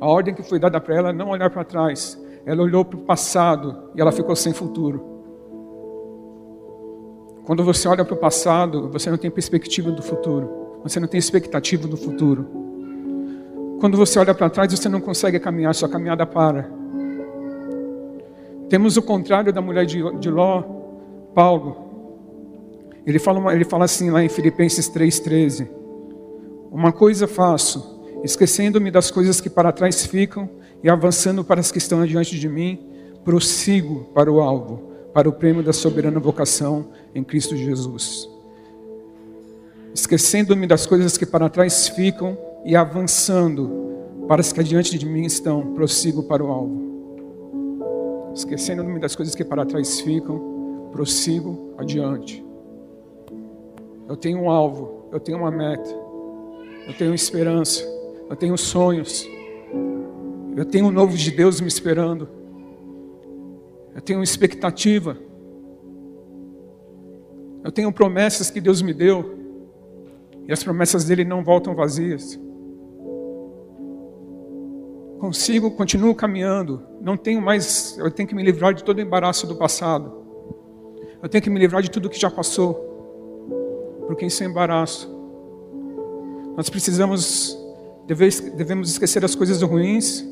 A 0.00 0.06
ordem 0.06 0.34
que 0.34 0.42
foi 0.42 0.58
dada 0.58 0.80
para 0.80 0.96
ela 0.96 1.10
é 1.10 1.12
não 1.12 1.28
olhar 1.28 1.50
para 1.50 1.64
trás, 1.64 2.18
ela 2.46 2.62
olhou 2.62 2.84
para 2.84 2.98
o 2.98 3.02
passado 3.02 3.90
e 3.94 4.00
ela 4.00 4.12
ficou 4.12 4.36
sem 4.36 4.52
futuro. 4.52 5.12
Quando 7.44 7.62
você 7.62 7.88
olha 7.88 8.04
para 8.04 8.14
o 8.14 8.18
passado, 8.18 8.88
você 8.88 9.10
não 9.10 9.18
tem 9.18 9.30
perspectiva 9.30 9.90
do 9.90 10.02
futuro. 10.02 10.80
Você 10.82 11.00
não 11.00 11.08
tem 11.08 11.18
expectativa 11.18 11.86
do 11.86 11.96
futuro. 11.96 12.46
Quando 13.80 13.96
você 13.96 14.18
olha 14.18 14.34
para 14.34 14.48
trás, 14.48 14.72
você 14.72 14.88
não 14.88 15.00
consegue 15.00 15.38
caminhar, 15.38 15.74
sua 15.74 15.88
caminhada 15.88 16.26
para. 16.26 16.70
Temos 18.68 18.96
o 18.96 19.02
contrário 19.02 19.52
da 19.52 19.60
mulher 19.60 19.84
de, 19.84 20.02
de 20.18 20.30
Ló, 20.30 20.62
Paulo. 21.34 21.76
Ele 23.06 23.18
fala, 23.18 23.54
ele 23.54 23.64
fala 23.64 23.84
assim 23.84 24.10
lá 24.10 24.24
em 24.24 24.28
Filipenses 24.28 24.90
3,13: 24.90 25.68
Uma 26.70 26.92
coisa 26.92 27.28
faço, 27.28 28.02
esquecendo-me 28.22 28.90
das 28.90 29.10
coisas 29.10 29.40
que 29.40 29.50
para 29.50 29.70
trás 29.72 30.06
ficam 30.06 30.48
e 30.84 30.90
avançando 30.90 31.42
para 31.42 31.60
as 31.60 31.72
que 31.72 31.78
estão 31.78 32.02
adiante 32.02 32.38
de 32.38 32.46
mim, 32.46 32.78
prossigo 33.24 34.10
para 34.12 34.30
o 34.30 34.38
alvo, 34.38 34.92
para 35.14 35.26
o 35.26 35.32
prêmio 35.32 35.62
da 35.62 35.72
soberana 35.72 36.20
vocação 36.20 36.88
em 37.14 37.24
Cristo 37.24 37.56
Jesus. 37.56 38.28
Esquecendo-me 39.94 40.66
das 40.66 40.84
coisas 40.84 41.16
que 41.16 41.24
para 41.24 41.48
trás 41.48 41.88
ficam 41.88 42.36
e 42.66 42.76
avançando 42.76 43.94
para 44.28 44.42
as 44.42 44.52
que 44.52 44.60
adiante 44.60 44.98
de 44.98 45.06
mim 45.06 45.24
estão, 45.24 45.72
prossigo 45.72 46.22
para 46.24 46.44
o 46.44 46.48
alvo. 46.48 48.32
Esquecendo-me 48.34 49.00
das 49.00 49.16
coisas 49.16 49.34
que 49.34 49.42
para 49.44 49.64
trás 49.64 50.02
ficam, 50.02 50.90
prossigo 50.92 51.72
adiante. 51.78 52.44
Eu 54.06 54.18
tenho 54.18 54.38
um 54.38 54.50
alvo, 54.50 55.08
eu 55.10 55.18
tenho 55.18 55.38
uma 55.38 55.50
meta, 55.50 55.88
eu 56.86 56.92
tenho 56.92 57.14
esperança, 57.14 57.82
eu 58.28 58.36
tenho 58.36 58.58
sonhos, 58.58 59.26
eu 60.56 60.64
tenho 60.64 60.86
um 60.86 60.90
novo 60.90 61.16
de 61.16 61.30
Deus 61.30 61.60
me 61.60 61.68
esperando, 61.68 62.28
eu 63.94 64.00
tenho 64.00 64.22
expectativa, 64.22 65.16
eu 67.62 67.72
tenho 67.72 67.92
promessas 67.92 68.50
que 68.50 68.60
Deus 68.60 68.82
me 68.82 68.92
deu, 68.92 69.38
e 70.46 70.52
as 70.52 70.62
promessas 70.62 71.04
dele 71.04 71.24
não 71.24 71.42
voltam 71.42 71.74
vazias 71.74 72.38
consigo, 75.24 75.70
continuo 75.70 76.14
caminhando. 76.14 76.82
Não 77.00 77.16
tenho 77.16 77.40
mais, 77.40 77.96
eu 77.96 78.10
tenho 78.10 78.28
que 78.28 78.34
me 78.34 78.42
livrar 78.42 78.74
de 78.74 78.84
todo 78.84 78.98
o 78.98 79.00
embaraço 79.00 79.46
do 79.46 79.56
passado. 79.56 80.12
Eu 81.22 81.30
tenho 81.30 81.40
que 81.40 81.48
me 81.48 81.58
livrar 81.58 81.80
de 81.80 81.90
tudo 81.90 82.10
que 82.10 82.20
já 82.20 82.30
passou. 82.30 84.04
Porque 84.06 84.26
isso 84.26 84.42
é 84.42 84.46
embaraço. 84.46 85.10
Nós 86.54 86.68
precisamos, 86.68 87.58
devemos 88.06 88.90
esquecer 88.90 89.24
as 89.24 89.34
coisas 89.34 89.62
ruins. 89.62 90.22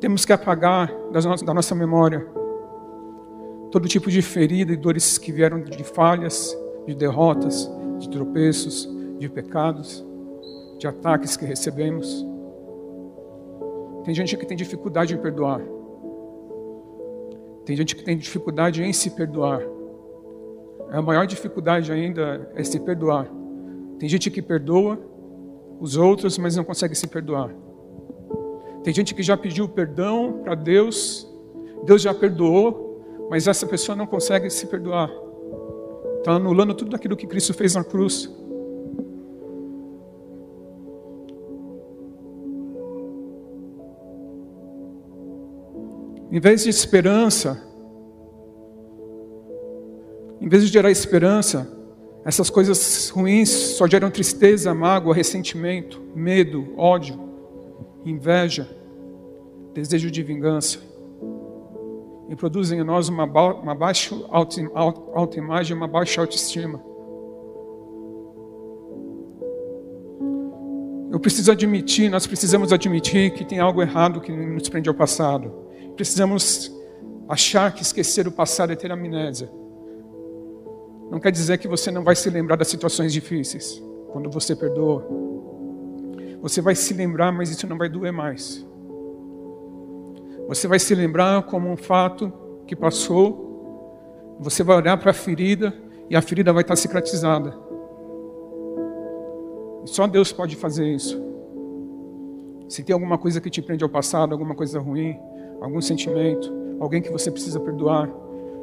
Temos 0.00 0.24
que 0.24 0.32
apagar 0.32 0.90
da 1.12 1.52
nossa 1.52 1.74
memória 1.74 2.26
todo 3.70 3.86
tipo 3.86 4.10
de 4.10 4.20
ferida 4.22 4.72
e 4.72 4.76
dores 4.76 5.18
que 5.18 5.30
vieram 5.30 5.60
de 5.60 5.84
falhas, 5.84 6.56
de 6.86 6.94
derrotas, 6.94 7.70
de 7.98 8.08
tropeços, 8.08 8.88
de 9.18 9.28
pecados, 9.28 10.04
de 10.78 10.86
ataques 10.86 11.36
que 11.36 11.44
recebemos. 11.44 12.26
Tem 14.04 14.14
gente 14.14 14.36
que 14.36 14.46
tem 14.46 14.56
dificuldade 14.56 15.14
em 15.14 15.18
perdoar. 15.18 15.60
Tem 17.64 17.76
gente 17.76 17.94
que 17.94 18.02
tem 18.02 18.16
dificuldade 18.16 18.82
em 18.82 18.92
se 18.92 19.10
perdoar. 19.10 19.62
A 20.90 21.00
maior 21.00 21.26
dificuldade 21.26 21.92
ainda 21.92 22.50
é 22.54 22.64
se 22.64 22.80
perdoar. 22.80 23.30
Tem 23.98 24.08
gente 24.08 24.30
que 24.30 24.40
perdoa 24.40 24.98
os 25.78 25.96
outros, 25.96 26.38
mas 26.38 26.56
não 26.56 26.64
consegue 26.64 26.94
se 26.94 27.06
perdoar. 27.06 27.54
Tem 28.82 28.94
gente 28.94 29.14
que 29.14 29.22
já 29.22 29.36
pediu 29.36 29.68
perdão 29.68 30.40
para 30.42 30.54
Deus, 30.54 31.28
Deus 31.84 32.02
já 32.02 32.14
perdoou, 32.14 33.28
mas 33.30 33.46
essa 33.46 33.66
pessoa 33.66 33.94
não 33.94 34.06
consegue 34.06 34.48
se 34.48 34.66
perdoar. 34.66 35.10
Está 36.18 36.32
anulando 36.32 36.74
tudo 36.74 36.96
aquilo 36.96 37.16
que 37.16 37.26
Cristo 37.26 37.52
fez 37.54 37.74
na 37.74 37.84
cruz. 37.84 38.30
Em 46.32 46.38
vez 46.38 46.62
de 46.62 46.70
esperança, 46.70 47.62
em 50.40 50.48
vez 50.48 50.62
de 50.64 50.72
gerar 50.72 50.90
esperança, 50.90 51.76
essas 52.24 52.48
coisas 52.48 53.08
ruins 53.10 53.48
só 53.50 53.86
geram 53.86 54.10
tristeza, 54.10 54.72
mágoa, 54.74 55.14
ressentimento, 55.14 56.00
medo, 56.14 56.72
ódio, 56.76 57.29
inveja, 58.04 58.68
desejo 59.74 60.10
de 60.10 60.22
vingança. 60.22 60.78
E 62.28 62.36
produzem 62.36 62.80
em 62.80 62.84
nós 62.84 63.08
uma, 63.08 63.26
ba 63.26 63.54
uma 63.54 63.74
baixa 63.74 64.14
autoimagem, 65.14 65.76
uma 65.76 65.88
baixa 65.88 66.20
autoestima. 66.20 66.82
Eu 71.12 71.18
preciso 71.18 71.50
admitir, 71.50 72.08
nós 72.08 72.26
precisamos 72.26 72.72
admitir 72.72 73.32
que 73.32 73.44
tem 73.44 73.58
algo 73.58 73.82
errado 73.82 74.20
que 74.20 74.30
nos 74.30 74.68
prende 74.68 74.88
ao 74.88 74.94
passado 74.94 75.70
precisamos 76.00 76.74
achar 77.28 77.74
que 77.74 77.82
esquecer 77.82 78.26
o 78.26 78.32
passado 78.32 78.72
é 78.72 78.74
ter 78.74 78.90
amnésia. 78.90 79.50
Não 81.10 81.20
quer 81.20 81.30
dizer 81.30 81.58
que 81.58 81.68
você 81.68 81.90
não 81.90 82.02
vai 82.02 82.16
se 82.16 82.30
lembrar 82.30 82.56
das 82.56 82.68
situações 82.68 83.12
difíceis 83.12 83.82
quando 84.10 84.30
você 84.30 84.56
perdoa. 84.56 85.06
Você 86.42 86.60
vai 86.60 86.74
se 86.74 86.94
lembrar, 86.94 87.30
mas 87.32 87.50
isso 87.50 87.66
não 87.66 87.76
vai 87.76 87.88
doer 87.88 88.12
mais. 88.12 88.66
Você 90.48 90.66
vai 90.66 90.78
se 90.78 90.94
lembrar 90.94 91.42
como 91.44 91.68
um 91.68 91.76
fato 91.76 92.32
que 92.66 92.74
passou. 92.74 94.36
Você 94.40 94.62
vai 94.62 94.76
olhar 94.76 94.96
para 94.96 95.10
a 95.10 95.14
ferida 95.14 95.72
e 96.08 96.16
a 96.16 96.22
ferida 96.22 96.52
vai 96.52 96.62
estar 96.62 96.76
cicatrizada. 96.76 97.56
Só 99.84 100.06
Deus 100.06 100.32
pode 100.32 100.56
fazer 100.56 100.86
isso. 100.86 101.20
Se 102.68 102.82
tem 102.82 102.94
alguma 102.94 103.18
coisa 103.18 103.40
que 103.40 103.50
te 103.50 103.60
prende 103.60 103.84
ao 103.84 103.90
passado, 103.90 104.32
alguma 104.32 104.54
coisa 104.54 104.80
ruim, 104.80 105.16
algum 105.60 105.80
sentimento, 105.80 106.52
alguém 106.80 107.02
que 107.02 107.10
você 107.10 107.30
precisa 107.30 107.60
perdoar. 107.60 108.10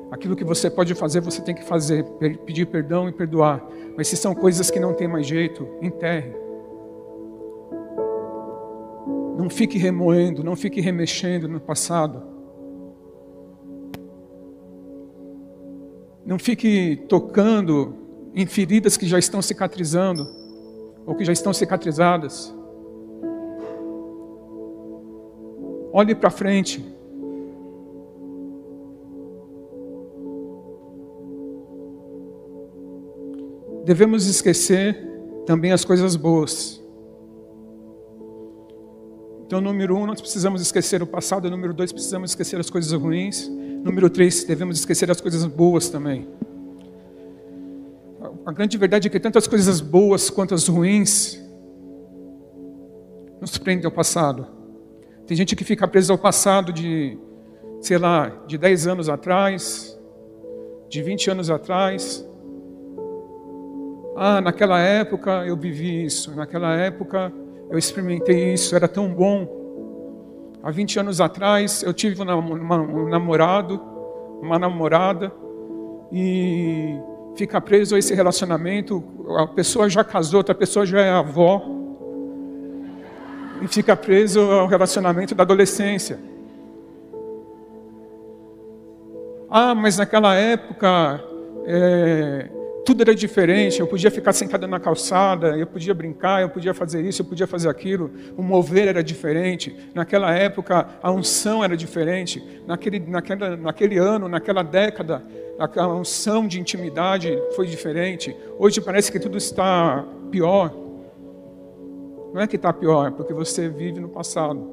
Aquilo 0.10 0.36
que 0.36 0.44
você 0.44 0.70
pode 0.70 0.96
fazer, 0.96 1.20
você 1.20 1.42
tem 1.42 1.54
que 1.54 1.64
fazer, 1.64 2.04
pedir 2.46 2.66
perdão 2.66 3.10
e 3.10 3.12
perdoar. 3.12 3.66
Mas 3.96 4.08
se 4.08 4.16
são 4.16 4.34
coisas 4.34 4.72
que 4.72 4.80
não 4.80 4.94
tem 4.94 5.08
mais 5.08 5.28
jeito, 5.28 5.68
enterre. 5.82 6.47
Não 9.48 9.56
fique 9.56 9.78
remoendo, 9.78 10.44
não 10.44 10.58
fique 10.58 10.82
remexendo 10.82 11.48
no 11.48 11.58
passado. 11.58 12.22
Não 16.26 16.38
fique 16.38 16.98
tocando 17.08 17.96
em 18.36 18.46
feridas 18.46 18.98
que 18.98 19.08
já 19.08 19.18
estão 19.18 19.42
cicatrizando 19.42 20.28
ou 21.06 21.16
que 21.16 21.24
já 21.24 21.32
estão 21.32 21.54
cicatrizadas. 21.54 22.54
Olhe 25.94 26.14
para 26.14 26.30
frente. 26.30 26.86
Devemos 33.86 34.26
esquecer 34.28 35.08
também 35.46 35.72
as 35.72 35.86
coisas 35.86 36.18
boas. 36.18 36.86
Então, 39.48 39.62
número 39.62 39.96
um, 39.96 40.06
nós 40.06 40.20
precisamos 40.20 40.62
esquecer 40.62 41.02
o 41.02 41.08
passado. 41.08 41.50
Número 41.50 41.74
dois, 41.74 41.94
precisamos 41.94 42.32
esquecer 42.32 42.60
as 42.60 42.70
coisas 42.70 42.92
ruins. 42.92 43.48
Número 43.48 44.10
três, 44.10 44.44
devemos 44.44 44.78
esquecer 44.78 45.10
as 45.10 45.22
coisas 45.22 45.46
boas 45.46 45.88
também. 45.88 46.28
A 48.46 48.52
grande 48.52 48.78
verdade 48.78 49.08
é 49.08 49.10
que 49.10 49.22
tanto 49.22 49.38
as 49.38 49.48
coisas 49.48 49.80
boas 49.80 50.30
quanto 50.30 50.54
as 50.54 50.68
ruins 50.68 51.42
nos 53.40 53.58
prendem 53.58 53.86
ao 53.86 53.92
passado. 53.92 54.46
Tem 55.26 55.38
gente 55.38 55.56
que 55.56 55.64
fica 55.64 55.88
presa 55.88 56.12
ao 56.12 56.20
passado 56.20 56.74
de, 56.74 57.18
sei 57.80 57.98
lá, 57.98 58.28
de 58.48 58.58
10 58.58 58.86
anos 58.88 59.08
atrás, 59.08 59.98
de 60.90 61.02
20 61.02 61.32
anos 61.32 61.50
atrás. 61.50 62.28
Ah, 64.14 64.42
naquela 64.42 64.82
época 64.82 65.46
eu 65.46 65.56
vivi 65.56 66.04
isso, 66.04 66.36
naquela 66.36 66.76
época 66.76 67.32
eu 67.70 67.78
experimentei 67.78 68.54
isso, 68.54 68.76
era 68.76 68.88
tão 68.88 69.14
bom. 69.14 69.48
Há 70.64 70.72
20 70.72 71.00
anos 71.00 71.22
atrás 71.22 71.84
eu 71.84 71.94
tive 71.94 72.22
um 72.22 73.08
namorado, 73.10 73.82
uma 74.42 74.58
namorada, 74.58 75.32
e 76.12 76.98
fica 77.36 77.60
preso 77.60 77.96
a 77.96 78.00
esse 78.00 78.14
relacionamento. 78.14 79.04
A 79.38 79.48
pessoa 79.48 79.90
já 79.90 80.04
casou, 80.04 80.40
outra 80.40 80.56
pessoa 80.56 80.86
já 80.86 81.02
é 81.02 81.10
avó, 81.12 81.62
e 83.62 83.68
fica 83.68 83.96
preso 83.96 84.40
ao 84.40 84.68
relacionamento 84.68 85.34
da 85.36 85.44
adolescência. 85.44 86.20
Ah, 89.50 89.74
mas 89.74 89.98
naquela 89.98 90.36
época 90.36 91.24
é, 91.66 92.50
tudo 92.88 93.02
era 93.02 93.14
diferente. 93.14 93.82
Eu 93.82 93.88
podia 93.88 94.10
ficar 94.10 94.32
sentada 94.32 94.66
na 94.66 94.80
calçada, 94.80 95.58
eu 95.58 95.68
podia 95.68 95.94
brincar, 95.94 96.42
eu 96.42 96.50
podia 96.50 96.74
fazer 96.74 97.04
isso, 97.04 97.22
eu 97.22 97.26
podia 97.26 97.46
fazer 97.46 97.68
aquilo. 97.68 98.10
O 98.38 98.42
mover 98.42 98.88
era 98.88 99.04
diferente. 99.04 99.76
Naquela 99.94 100.34
época 100.34 100.88
a 101.04 101.12
unção 101.12 101.62
era 101.62 101.76
diferente. 101.76 102.42
Naquele, 102.66 103.00
naquela, 103.00 103.58
naquele 103.58 103.98
ano, 103.98 104.30
naquela 104.30 104.64
década, 104.64 105.22
a 105.60 105.88
unção 105.90 106.48
de 106.48 106.62
intimidade 106.62 107.38
foi 107.58 107.68
diferente. 107.68 108.34
Hoje 108.58 108.80
parece 108.80 109.12
que 109.12 109.20
tudo 109.20 109.38
está 109.38 110.06
pior. 110.32 110.74
Não 112.34 112.40
é 112.40 112.48
que 112.48 112.56
está 112.56 112.72
pior, 112.72 113.10
é 113.10 113.12
porque 113.12 113.34
você 113.34 113.68
vive 113.68 114.00
no 114.00 114.08
passado 114.08 114.66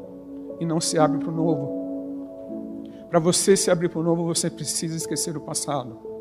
e 0.61 0.65
não 0.65 0.81
se 0.81 1.01
abre 1.01 1.19
para 1.19 1.31
o 1.31 1.35
novo. 1.35 2.95
Para 3.11 3.19
você 3.19 3.57
se 3.57 3.73
abrir 3.73 3.89
para 3.89 3.99
o 3.99 4.05
novo, 4.05 4.25
você 4.25 4.49
precisa 4.49 4.97
esquecer 4.97 5.37
o 5.37 5.41
passado. 5.41 6.14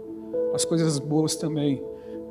As 0.53 0.63
coisas 0.63 0.99
boas 0.99 1.35
também. 1.35 1.83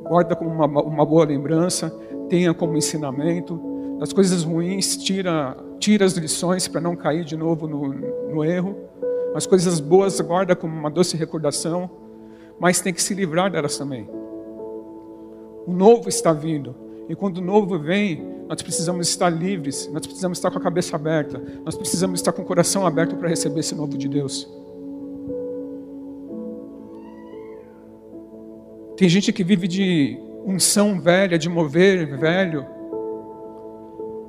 Guarda 0.03 0.37
como 0.37 0.51
uma, 0.51 0.67
uma 0.67 1.07
boa 1.07 1.25
lembrança, 1.25 1.91
tenha 2.29 2.55
como 2.55 2.77
ensinamento. 2.77 3.61
Das 3.99 4.13
coisas 4.13 4.43
ruins, 4.43 4.97
tira, 4.97 5.57
tira 5.79 6.05
as 6.05 6.15
lições 6.15 6.67
para 6.67 6.81
não 6.81 6.97
cair 6.97 7.25
de 7.25 7.37
novo 7.37 7.67
no, 7.67 7.89
no 7.89 8.45
erro. 8.45 8.77
As 9.35 9.47
coisas 9.47 9.81
boas, 9.81 10.21
guarda 10.21 10.55
como 10.55 10.77
uma 10.77 10.91
doce 10.91 11.17
recordação, 11.17 11.91
mas 12.59 12.81
tem 12.81 12.93
que 12.93 13.03
se 13.03 13.15
livrar 13.15 13.51
delas 13.51 13.79
também. 13.79 14.09
O 15.67 15.73
novo 15.73 16.09
está 16.09 16.33
vindo. 16.33 16.75
E 17.09 17.15
quando 17.15 17.39
o 17.39 17.43
novo 17.43 17.79
vem, 17.79 18.27
nós 18.49 18.61
precisamos 18.61 19.09
estar 19.09 19.31
livres, 19.31 19.89
nós 19.93 20.07
precisamos 20.07 20.39
estar 20.39 20.51
com 20.51 20.59
a 20.59 20.61
cabeça 20.61 20.95
aberta, 20.97 21.43
nós 21.65 21.75
precisamos 21.75 22.21
estar 22.21 22.33
com 22.33 22.43
o 22.43 22.45
coração 22.45 22.87
aberto 22.87 23.17
para 23.17 23.29
receber 23.29 23.61
esse 23.61 23.75
novo 23.75 23.97
de 23.97 24.09
Deus. 24.09 24.49
Tem 29.03 29.09
gente 29.09 29.33
que 29.33 29.43
vive 29.43 29.67
de 29.67 30.17
unção 30.47 31.01
velha, 31.01 31.37
de 31.37 31.49
mover 31.49 32.17
velho, 32.17 32.65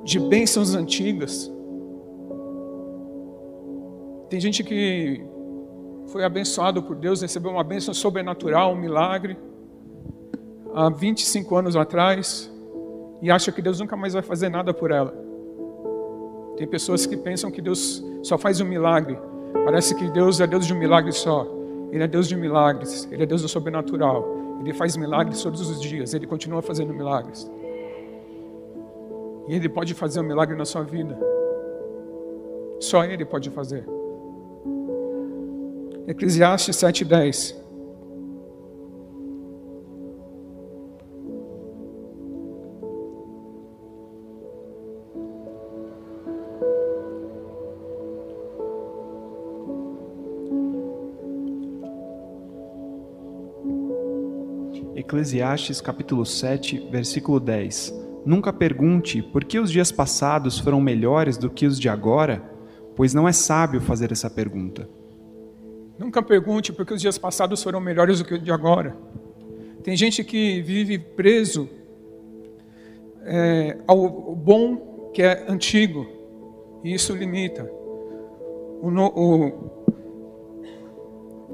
de 0.04 0.20
bênçãos 0.20 0.74
antigas. 0.74 1.54
Tem 4.32 4.40
gente 4.40 4.64
que 4.64 5.24
foi 6.08 6.24
abençoado 6.24 6.82
por 6.82 6.96
Deus, 6.96 7.22
recebeu 7.22 7.52
uma 7.52 7.64
bênção 7.64 7.94
sobrenatural, 7.94 8.74
um 8.74 8.76
milagre, 8.76 9.38
há 10.74 10.90
25 10.90 11.56
anos 11.56 11.76
atrás, 11.76 12.52
e 13.22 13.30
acha 13.30 13.52
que 13.52 13.62
Deus 13.62 13.80
nunca 13.80 13.96
mais 13.96 14.14
vai 14.14 14.24
fazer 14.24 14.50
nada 14.50 14.74
por 14.74 14.90
ela. 14.90 15.14
Tem 16.58 16.66
pessoas 16.66 17.06
que 17.06 17.16
pensam 17.16 17.52
que 17.52 17.62
Deus 17.62 18.04
só 18.24 18.40
faz 18.40 18.60
um 18.60 18.66
milagre. 18.66 19.20
Parece 19.66 19.94
que 19.94 20.10
Deus 20.10 20.42
é 20.42 20.48
Deus 20.48 20.66
de 20.66 20.74
um 20.74 20.80
milagre 20.80 21.12
só. 21.12 21.48
Ele 21.92 22.04
é 22.04 22.08
Deus 22.08 22.28
de 22.28 22.36
milagres, 22.36 23.08
Ele 23.12 23.22
é 23.22 23.26
Deus 23.28 23.44
do 23.44 23.48
sobrenatural. 23.48 24.42
Ele 24.60 24.74
faz 24.74 24.96
milagres 24.96 25.42
todos 25.42 25.70
os 25.70 25.82
dias, 25.82 26.14
Ele 26.14 26.26
continua 26.26 26.62
fazendo 26.62 26.94
milagres. 26.94 27.50
E 29.48 29.56
Ele 29.56 29.68
pode 29.68 29.94
fazer 29.94 30.20
um 30.22 30.24
milagre 30.24 30.56
na 30.56 30.66
sua 30.66 30.84
vida. 30.84 31.18
Só 32.80 33.04
Ele 33.04 33.26
pode 33.26 33.50
fazer. 33.50 33.86
Eclesiastes 36.08 36.76
7,10. 36.76 37.63
Eclesiastes 55.14 55.80
capítulo 55.80 56.26
7, 56.26 56.88
versículo 56.90 57.40
10. 57.40 57.94
Nunca 58.26 58.52
pergunte 58.52 59.22
por 59.22 59.44
que 59.44 59.60
os 59.60 59.72
dias 59.72 59.92
passados 59.92 60.58
foram 60.58 60.82
melhores 60.82 61.38
do 61.38 61.52
que 61.52 61.68
os 61.68 61.80
de 61.80 61.88
agora, 61.88 62.42
pois 62.96 63.14
não 63.14 63.28
é 63.28 63.32
sábio 63.32 63.80
fazer 63.80 64.12
essa 64.12 64.28
pergunta. 64.28 64.90
Nunca 66.00 66.24
pergunte 66.24 66.74
por 66.74 66.84
que 66.84 66.96
os 66.96 67.00
dias 67.02 67.20
passados 67.20 67.62
foram 67.62 67.80
melhores 67.80 68.18
do 68.18 68.26
que 68.26 68.34
os 68.34 68.44
de 68.44 68.52
agora. 68.52 68.98
Tem 69.84 69.96
gente 69.96 70.24
que 70.24 70.64
vive 70.64 70.98
preso 70.98 71.70
é, 73.22 73.78
ao 73.86 74.36
bom 74.36 75.12
que 75.14 75.22
é 75.22 75.46
antigo, 75.48 76.08
e 76.84 76.92
isso 76.92 77.16
limita. 77.16 77.70
O, 78.82 78.90
no, 78.90 79.06
o, 79.16 79.72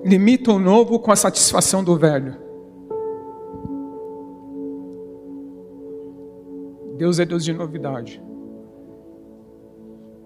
limita 0.05 0.49
o 0.49 0.59
novo 0.59 0.97
com 0.97 1.11
a 1.11 1.15
satisfação 1.17 1.83
do 1.83 1.97
velho. 1.97 2.48
Deus 6.99 7.17
é 7.17 7.25
Deus 7.25 7.45
de 7.45 7.53
novidade. 7.53 8.21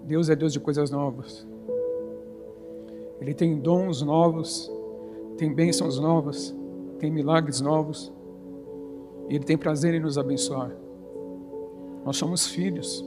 Deus 0.02 0.28
é 0.28 0.34
Deus 0.34 0.52
de 0.52 0.58
coisas 0.58 0.90
novas. 0.90 1.46
Ele 3.20 3.32
tem 3.32 3.60
dons 3.60 4.02
novos, 4.02 4.68
tem 5.38 5.54
bênçãos 5.54 6.00
novas, 6.00 6.52
tem 6.98 7.12
milagres 7.12 7.60
novos. 7.60 8.12
E 9.28 9.36
Ele 9.36 9.44
tem 9.44 9.56
prazer 9.56 9.94
em 9.94 10.00
nos 10.00 10.18
abençoar. 10.18 10.76
Nós 12.04 12.16
somos 12.16 12.48
filhos. 12.48 13.04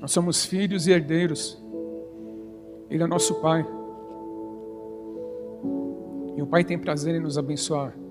Nós 0.00 0.10
somos 0.10 0.46
filhos 0.46 0.86
e 0.86 0.92
herdeiros. 0.92 1.62
Ele 2.88 3.02
é 3.02 3.06
nosso 3.06 3.34
Pai. 3.42 3.66
E 6.34 6.40
o 6.40 6.46
Pai 6.46 6.64
tem 6.64 6.78
prazer 6.78 7.14
em 7.14 7.20
nos 7.20 7.36
abençoar. 7.36 8.05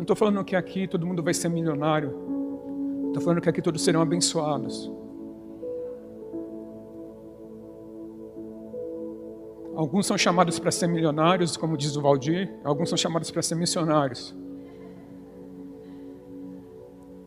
Não 0.00 0.04
estou 0.04 0.16
falando 0.16 0.42
que 0.42 0.56
aqui 0.56 0.88
todo 0.88 1.06
mundo 1.06 1.22
vai 1.22 1.34
ser 1.34 1.50
milionário. 1.50 2.08
Estou 3.08 3.22
falando 3.22 3.42
que 3.42 3.50
aqui 3.50 3.60
todos 3.60 3.84
serão 3.84 4.00
abençoados. 4.00 4.90
Alguns 9.76 10.06
são 10.06 10.16
chamados 10.16 10.58
para 10.58 10.70
ser 10.70 10.86
milionários, 10.86 11.54
como 11.54 11.76
diz 11.76 11.96
o 11.96 12.00
Valdir. 12.00 12.50
Alguns 12.64 12.88
são 12.88 12.96
chamados 12.96 13.30
para 13.30 13.42
ser 13.42 13.56
missionários. 13.56 14.34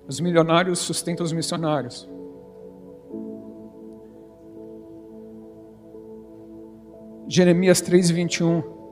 Os 0.08 0.20
milionários 0.20 0.80
sustentam 0.80 1.24
os 1.24 1.32
missionários. 1.32 2.10
Jeremias 7.28 7.82
3, 7.82 8.10
21. 8.10 8.83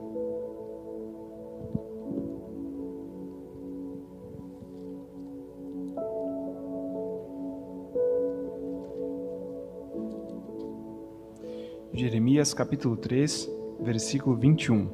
Jeremias 12.42 12.54
capítulo 12.54 12.96
3, 12.96 13.48
versículo 13.80 14.36
21. 14.36 14.88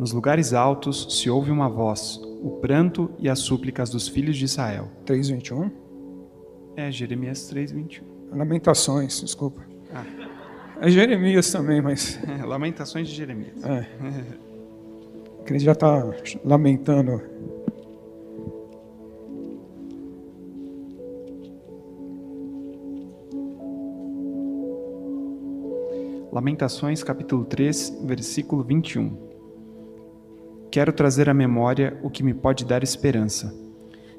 Nos 0.00 0.12
lugares 0.12 0.52
altos 0.52 1.16
se 1.16 1.30
ouve 1.30 1.50
uma 1.50 1.68
voz, 1.68 2.20
o 2.42 2.58
pranto 2.60 3.08
e 3.20 3.28
as 3.28 3.38
súplicas 3.38 3.88
dos 3.88 4.08
filhos 4.08 4.36
de 4.36 4.46
Israel. 4.46 4.88
3:21. 5.06 5.70
É 6.76 6.90
Jeremias 6.90 7.48
3:21. 7.48 8.02
Lamentações, 8.32 9.20
desculpa. 9.20 9.62
Ah. 9.94 10.04
É 10.80 10.90
Jeremias 10.90 11.52
também, 11.52 11.80
mas 11.80 12.18
é, 12.26 12.44
Lamentações 12.44 13.06
de 13.06 13.14
Jeremias. 13.14 13.62
É. 13.64 13.86
que 15.46 15.52
ele 15.52 15.60
já 15.60 15.72
está 15.72 16.04
lamentando 16.44 17.22
Lamentações 26.32 27.04
capítulo 27.04 27.44
3, 27.44 28.04
versículo 28.04 28.62
21. 28.62 29.18
Quero 30.70 30.90
trazer 30.90 31.28
à 31.28 31.34
memória 31.34 32.00
o 32.02 32.08
que 32.08 32.22
me 32.22 32.32
pode 32.32 32.64
dar 32.64 32.82
esperança. 32.82 33.54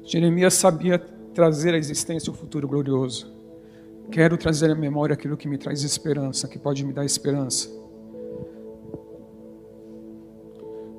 Jeremias 0.04 0.54
sabia 0.54 0.96
trazer 0.96 1.74
à 1.74 1.76
existência 1.76 2.30
o 2.30 2.36
futuro 2.36 2.68
glorioso. 2.68 3.34
Quero 4.12 4.38
trazer 4.38 4.70
à 4.70 4.76
memória 4.76 5.14
aquilo 5.14 5.36
que 5.36 5.48
me 5.48 5.58
traz 5.58 5.82
esperança, 5.82 6.46
que 6.46 6.56
pode 6.56 6.84
me 6.84 6.92
dar 6.92 7.04
esperança. 7.04 7.68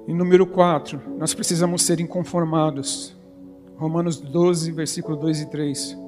E 0.10 0.14
número 0.14 0.46
4, 0.46 1.02
nós 1.18 1.34
precisamos 1.34 1.84
ser 1.84 2.02
inconformados. 2.02 3.16
Romanos 3.78 4.20
12, 4.20 4.70
versículo 4.74 5.16
2 5.16 5.44
e 5.44 5.50
3. 5.50 6.05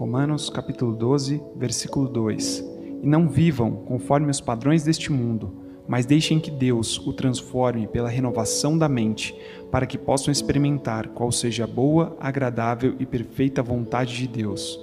Romanos 0.00 0.48
capítulo 0.48 0.94
12, 0.94 1.42
versículo 1.54 2.08
2. 2.08 2.64
E 3.02 3.06
não 3.06 3.28
vivam 3.28 3.84
conforme 3.84 4.30
os 4.30 4.40
padrões 4.40 4.82
deste 4.82 5.12
mundo, 5.12 5.52
mas 5.86 6.06
deixem 6.06 6.40
que 6.40 6.50
Deus 6.50 6.96
o 7.06 7.12
transforme 7.12 7.86
pela 7.86 8.08
renovação 8.08 8.78
da 8.78 8.88
mente, 8.88 9.36
para 9.70 9.84
que 9.84 9.98
possam 9.98 10.32
experimentar 10.32 11.08
qual 11.08 11.30
seja 11.30 11.64
a 11.64 11.66
boa, 11.66 12.16
agradável 12.18 12.94
e 12.98 13.04
perfeita 13.04 13.62
vontade 13.62 14.16
de 14.16 14.26
Deus. 14.26 14.80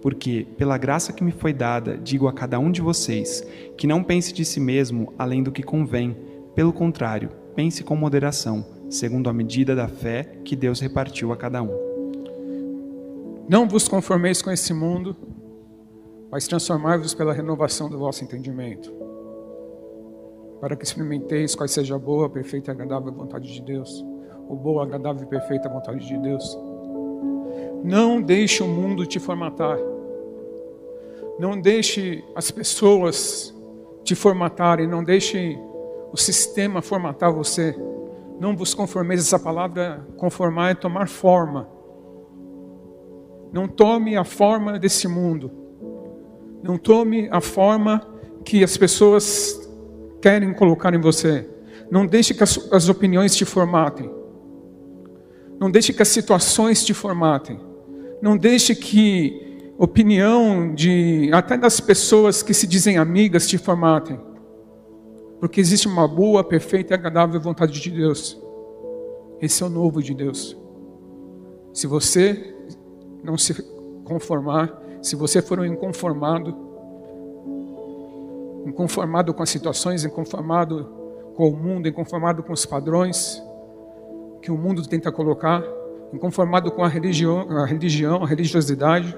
Porque, 0.00 0.46
pela 0.56 0.78
graça 0.78 1.12
que 1.12 1.24
me 1.24 1.32
foi 1.32 1.52
dada, 1.52 1.98
digo 1.98 2.28
a 2.28 2.32
cada 2.32 2.56
um 2.60 2.70
de 2.70 2.80
vocês, 2.80 3.44
que 3.76 3.88
não 3.88 4.04
pense 4.04 4.32
de 4.32 4.44
si 4.44 4.60
mesmo 4.60 5.12
além 5.18 5.42
do 5.42 5.50
que 5.50 5.64
convém, 5.64 6.16
pelo 6.54 6.72
contrário, 6.72 7.30
pense 7.56 7.82
com 7.82 7.96
moderação, 7.96 8.64
segundo 8.88 9.28
a 9.28 9.32
medida 9.32 9.74
da 9.74 9.88
fé 9.88 10.22
que 10.44 10.54
Deus 10.54 10.78
repartiu 10.78 11.32
a 11.32 11.36
cada 11.36 11.60
um. 11.60 11.89
Não 13.50 13.66
vos 13.66 13.88
conformeis 13.88 14.40
com 14.40 14.48
esse 14.52 14.72
mundo, 14.72 15.16
mas 16.30 16.46
transformai-vos 16.46 17.14
pela 17.14 17.32
renovação 17.32 17.90
do 17.90 17.98
vosso 17.98 18.22
entendimento, 18.22 18.94
para 20.60 20.76
que 20.76 20.84
experimenteis 20.84 21.56
qual 21.56 21.66
seja 21.66 21.96
a 21.96 21.98
boa, 21.98 22.30
perfeita 22.30 22.70
e 22.70 22.72
agradável 22.72 23.12
vontade 23.12 23.52
de 23.52 23.60
Deus. 23.60 24.06
O 24.48 24.54
boa, 24.54 24.84
agradável 24.84 25.24
e 25.24 25.26
perfeita 25.26 25.68
vontade 25.68 26.06
de 26.06 26.16
Deus. 26.18 26.56
Não 27.82 28.22
deixe 28.22 28.62
o 28.62 28.68
mundo 28.68 29.04
te 29.04 29.18
formatar. 29.18 29.80
Não 31.36 31.60
deixe 31.60 32.22
as 32.36 32.52
pessoas 32.52 33.52
te 34.04 34.14
formatarem. 34.14 34.86
Não 34.86 35.02
deixe 35.02 35.58
o 36.12 36.16
sistema 36.16 36.80
formatar 36.80 37.32
você. 37.32 37.74
Não 38.38 38.56
vos 38.56 38.74
conformeis. 38.74 39.22
Essa 39.22 39.40
palavra 39.40 40.06
conformar 40.16 40.70
é 40.70 40.74
tomar 40.76 41.08
forma 41.08 41.79
não 43.52 43.66
tome 43.66 44.16
a 44.16 44.24
forma 44.24 44.78
desse 44.78 45.08
mundo. 45.08 45.50
Não 46.62 46.76
tome 46.78 47.28
a 47.30 47.40
forma 47.40 48.06
que 48.44 48.62
as 48.62 48.76
pessoas 48.76 49.68
querem 50.20 50.52
colocar 50.52 50.94
em 50.94 51.00
você. 51.00 51.48
Não 51.90 52.06
deixe 52.06 52.34
que 52.34 52.42
as, 52.42 52.72
as 52.72 52.88
opiniões 52.88 53.34
te 53.34 53.44
formatem. 53.44 54.10
Não 55.58 55.70
deixe 55.70 55.92
que 55.92 56.02
as 56.02 56.08
situações 56.08 56.84
te 56.84 56.94
formatem. 56.94 57.60
Não 58.22 58.36
deixe 58.36 58.74
que 58.74 59.72
opinião 59.78 60.74
de 60.74 61.30
até 61.32 61.56
das 61.56 61.80
pessoas 61.80 62.42
que 62.42 62.54
se 62.54 62.66
dizem 62.66 62.98
amigas 62.98 63.48
te 63.48 63.58
formatem. 63.58 64.20
Porque 65.40 65.60
existe 65.60 65.88
uma 65.88 66.06
boa, 66.06 66.44
perfeita 66.44 66.92
e 66.92 66.94
agradável 66.94 67.40
vontade 67.40 67.80
de 67.80 67.90
Deus. 67.90 68.38
Esse 69.40 69.62
é 69.62 69.66
o 69.66 69.70
novo 69.70 70.02
de 70.02 70.14
Deus. 70.14 70.56
Se 71.72 71.86
você 71.86 72.54
não 73.22 73.36
se 73.36 73.54
conformar, 74.04 74.80
se 75.02 75.16
você 75.16 75.40
for 75.40 75.58
um 75.60 75.64
inconformado, 75.64 76.56
inconformado 78.66 79.32
com 79.32 79.42
as 79.42 79.50
situações, 79.50 80.04
inconformado 80.04 80.88
com 81.34 81.48
o 81.48 81.56
mundo, 81.56 81.88
inconformado 81.88 82.42
com 82.42 82.52
os 82.52 82.66
padrões 82.66 83.42
que 84.42 84.50
o 84.50 84.56
mundo 84.56 84.86
tenta 84.86 85.12
colocar, 85.12 85.62
inconformado 86.12 86.70
com 86.70 86.82
a 86.82 86.88
religião, 86.88 87.46
a 87.58 87.66
religião, 87.66 88.22
a 88.22 88.26
religiosidade, 88.26 89.16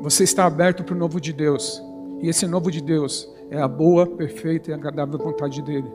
você 0.00 0.24
está 0.24 0.46
aberto 0.46 0.84
para 0.84 0.94
o 0.94 0.98
novo 0.98 1.20
de 1.20 1.32
Deus. 1.32 1.82
E 2.20 2.28
esse 2.28 2.46
novo 2.46 2.70
de 2.70 2.80
Deus 2.80 3.28
é 3.50 3.60
a 3.60 3.68
boa, 3.68 4.06
perfeita 4.06 4.70
e 4.70 4.74
agradável 4.74 5.18
vontade 5.18 5.60
dele. 5.62 5.90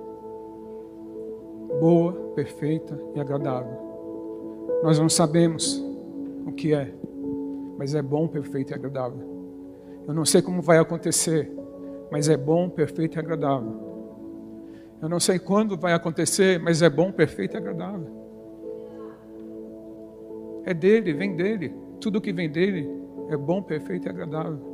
Boa, 1.80 2.14
perfeita 2.36 3.00
e 3.16 3.20
agradável. 3.20 3.93
Nós 4.84 5.00
não 5.00 5.10
sabemos 5.10 5.84
o 6.46 6.52
que 6.52 6.74
é, 6.74 6.94
mas 7.78 7.96
é 7.96 8.02
bom, 8.02 8.28
perfeito 8.28 8.72
e 8.72 8.74
agradável. 8.74 9.34
Eu 10.08 10.14
não 10.14 10.26
sei 10.26 10.42
como 10.42 10.62
vai 10.62 10.78
acontecer, 10.78 11.52
mas 12.12 12.28
é 12.28 12.38
bom, 12.38 12.70
perfeito 12.70 13.18
e 13.18 13.20
agradável. 13.20 13.94
Eu 15.02 15.10
não 15.10 15.20
sei 15.20 15.40
quando 15.40 15.78
vai 15.78 15.94
acontecer, 15.94 16.60
mas 16.60 16.82
é 16.82 16.90
bom, 16.90 17.12
perfeito 17.12 17.56
e 17.56 17.58
agradável. 17.58 18.08
É 20.66 20.74
dele, 20.74 21.14
vem 21.14 21.36
dele. 21.36 21.74
Tudo 22.00 22.22
que 22.22 22.32
vem 22.32 22.50
dele 22.50 22.90
é 23.30 23.38
bom, 23.38 23.62
perfeito 23.62 24.08
e 24.08 24.10
agradável. 24.10 24.73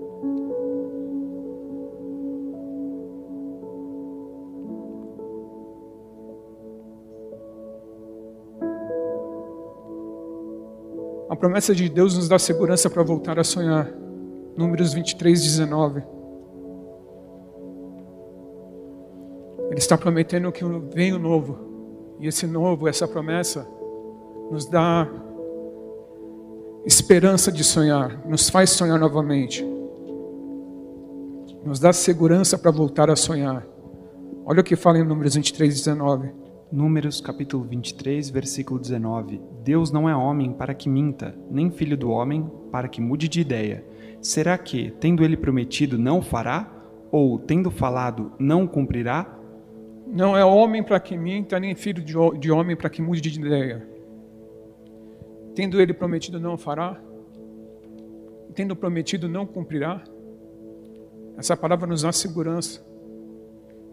Promessa 11.40 11.74
de 11.74 11.88
Deus 11.90 12.16
nos 12.16 12.28
dá 12.28 12.38
segurança 12.38 12.90
para 12.90 13.02
voltar 13.02 13.40
a 13.40 13.44
sonhar. 13.44 13.92
Números 14.58 14.94
23, 14.94 15.42
19. 15.42 16.04
Ele 19.70 19.80
está 19.80 19.98
prometendo 19.98 20.52
que 20.52 20.64
vem 20.94 21.14
o 21.14 21.20
novo. 21.20 21.58
E 22.20 22.28
esse 22.28 22.46
novo, 22.46 22.88
essa 22.88 23.08
promessa, 23.08 23.66
nos 24.52 24.66
dá 24.66 25.08
esperança 26.86 27.52
de 27.52 27.64
sonhar, 27.64 28.20
nos 28.28 28.50
faz 28.50 28.72
sonhar 28.72 29.00
novamente. 29.00 29.66
Nos 31.64 31.80
dá 31.80 31.94
segurança 31.94 32.58
para 32.58 32.72
voltar 32.72 33.10
a 33.10 33.16
sonhar. 33.16 33.66
Olha 34.46 34.62
o 34.62 34.64
que 34.64 34.76
fala 34.76 34.98
em 34.98 35.06
Números 35.06 35.36
23, 35.36 35.74
19. 35.74 36.49
Números 36.72 37.20
capítulo 37.20 37.64
23, 37.64 38.30
versículo 38.30 38.80
19. 38.80 39.42
Deus 39.64 39.92
não 39.92 40.08
é 40.08 40.16
homem 40.16 40.54
para 40.54 40.76
que 40.76 40.88
minta, 40.88 41.36
nem 41.50 41.72
filho 41.72 41.98
do 41.98 42.12
homem 42.12 42.48
para 42.72 42.88
que 42.88 43.02
mude 43.02 43.28
de 43.28 43.42
ideia. 43.42 43.84
Será 44.22 44.56
que, 44.56 44.92
tendo 45.00 45.24
ele 45.24 45.36
prometido, 45.36 45.98
não 45.98 46.22
fará? 46.22 46.72
Ou, 47.12 47.40
tendo 47.40 47.72
falado, 47.72 48.34
não 48.38 48.68
cumprirá? 48.68 49.36
Não 50.06 50.38
é 50.38 50.46
homem 50.46 50.84
para 50.84 51.00
que 51.00 51.18
minta, 51.18 51.60
nem 51.60 51.74
filho 51.74 52.04
de 52.04 52.52
homem 52.52 52.76
para 52.76 52.90
que 52.90 53.02
mude 53.02 53.20
de 53.20 53.40
ideia. 53.40 53.90
Tendo 55.56 55.82
ele 55.82 55.92
prometido, 55.94 56.40
não 56.40 56.56
fará? 56.56 57.02
Tendo 58.54 58.76
prometido, 58.76 59.28
não 59.28 59.44
cumprirá? 59.44 60.04
Essa 61.36 61.58
palavra 61.58 61.88
nos 61.88 62.04
dá 62.04 62.12
segurança. 62.12 62.86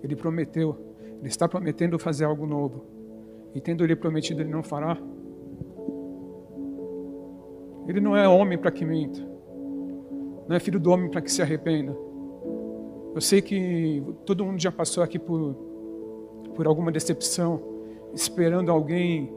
Ele 0.02 0.14
prometeu. 0.14 0.94
Ele 1.18 1.28
está 1.28 1.48
prometendo 1.48 1.98
fazer 1.98 2.24
algo 2.24 2.46
novo. 2.46 2.84
E 3.54 3.60
tendo 3.60 3.82
ele 3.84 3.96
prometido, 3.96 4.42
ele 4.42 4.50
não 4.50 4.62
fará. 4.62 4.98
Ele 7.88 8.00
não 8.00 8.16
é 8.16 8.28
homem 8.28 8.58
para 8.58 8.70
que 8.70 8.84
minta. 8.84 9.20
Não 10.48 10.54
é 10.54 10.60
filho 10.60 10.78
do 10.78 10.90
homem 10.90 11.10
para 11.10 11.20
que 11.20 11.30
se 11.30 11.40
arrependa. 11.40 11.96
Eu 13.14 13.20
sei 13.20 13.40
que 13.40 14.02
todo 14.24 14.44
mundo 14.44 14.60
já 14.60 14.70
passou 14.70 15.02
aqui 15.02 15.18
por, 15.18 15.54
por 16.54 16.66
alguma 16.66 16.92
decepção, 16.92 17.62
esperando 18.12 18.70
alguém 18.70 19.32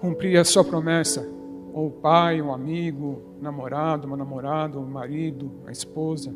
cumprir 0.00 0.38
a 0.38 0.44
sua 0.44 0.64
promessa. 0.64 1.28
Ou 1.72 1.88
o 1.88 1.90
pai, 1.90 2.40
um 2.40 2.52
amigo, 2.52 3.22
um 3.38 3.42
namorado, 3.42 4.06
uma 4.06 4.16
namorada, 4.16 4.78
um 4.78 4.86
marido, 4.86 5.50
a 5.66 5.72
esposa. 5.72 6.32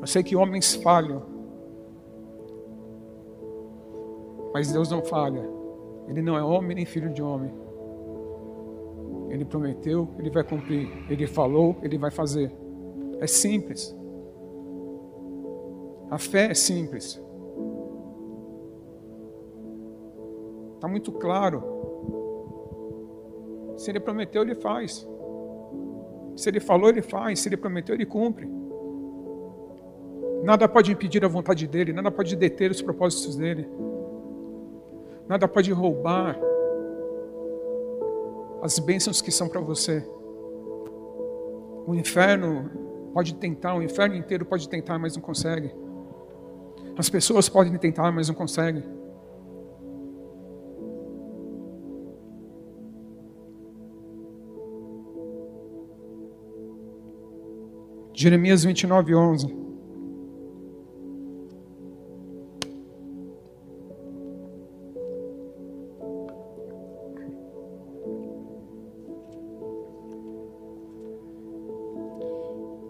Eu 0.00 0.06
sei 0.06 0.22
que 0.22 0.36
homens 0.36 0.74
falham. 0.74 1.37
Mas 4.52 4.72
Deus 4.72 4.90
não 4.90 5.02
falha. 5.02 5.48
Ele 6.08 6.22
não 6.22 6.36
é 6.36 6.42
homem 6.42 6.74
nem 6.74 6.86
filho 6.86 7.12
de 7.12 7.22
homem. 7.22 7.52
Ele 9.28 9.44
prometeu, 9.44 10.08
ele 10.18 10.30
vai 10.30 10.42
cumprir. 10.42 10.88
Ele 11.10 11.26
falou, 11.26 11.76
ele 11.82 11.98
vai 11.98 12.10
fazer. 12.10 12.50
É 13.20 13.26
simples. 13.26 13.94
A 16.10 16.18
fé 16.18 16.50
é 16.50 16.54
simples. 16.54 17.20
Está 20.74 20.88
muito 20.88 21.12
claro. 21.12 21.62
Se 23.76 23.90
ele 23.90 24.00
prometeu, 24.00 24.42
ele 24.42 24.54
faz. 24.54 25.06
Se 26.36 26.48
ele 26.48 26.60
falou, 26.60 26.88
ele 26.88 27.02
faz. 27.02 27.40
Se 27.40 27.48
ele 27.48 27.56
prometeu, 27.56 27.94
ele 27.94 28.06
cumpre. 28.06 28.48
Nada 30.42 30.68
pode 30.68 30.92
impedir 30.92 31.24
a 31.24 31.28
vontade 31.28 31.66
dele, 31.66 31.92
nada 31.92 32.10
pode 32.10 32.34
deter 32.36 32.70
os 32.70 32.80
propósitos 32.80 33.36
dele. 33.36 33.68
Nada 35.28 35.46
pode 35.46 35.70
roubar 35.70 36.40
as 38.62 38.78
bênçãos 38.78 39.20
que 39.20 39.30
são 39.30 39.48
para 39.48 39.60
você. 39.60 40.02
O 41.86 41.94
inferno 41.94 42.70
pode 43.12 43.34
tentar, 43.34 43.74
o 43.74 43.82
inferno 43.82 44.16
inteiro 44.16 44.46
pode 44.46 44.68
tentar, 44.68 44.98
mas 44.98 45.14
não 45.14 45.22
consegue. 45.22 45.70
As 46.96 47.10
pessoas 47.10 47.48
podem 47.48 47.76
tentar, 47.76 48.10
mas 48.10 48.28
não 48.28 48.34
conseguem. 48.34 48.82
Jeremias 58.14 58.64
29, 58.64 59.14
11. 59.14 59.67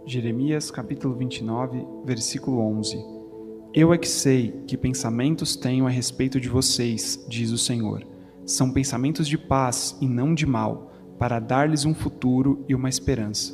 Jeremias 0.09 0.71
capítulo 0.71 1.15
29, 1.15 1.87
versículo 2.03 2.61
11. 2.61 2.97
Eu 3.75 3.93
é 3.93 3.99
que 3.99 4.09
sei 4.09 4.53
que 4.67 4.75
pensamentos 4.75 5.55
tenho 5.55 5.87
a 5.87 5.91
respeito 5.91 6.41
de 6.41 6.49
vocês, 6.49 7.23
diz 7.29 7.51
o 7.51 7.59
Senhor. 7.59 8.07
São 8.47 8.73
pensamentos 8.73 9.29
de 9.29 9.37
paz 9.37 9.99
e 10.01 10.09
não 10.09 10.35
de 10.35 10.47
mal, 10.47 10.91
para 11.19 11.39
dar-lhes 11.39 11.85
um 11.85 11.95
futuro 11.95 12.65
e 12.67 12.75
uma 12.75 12.89
esperança. 12.89 13.53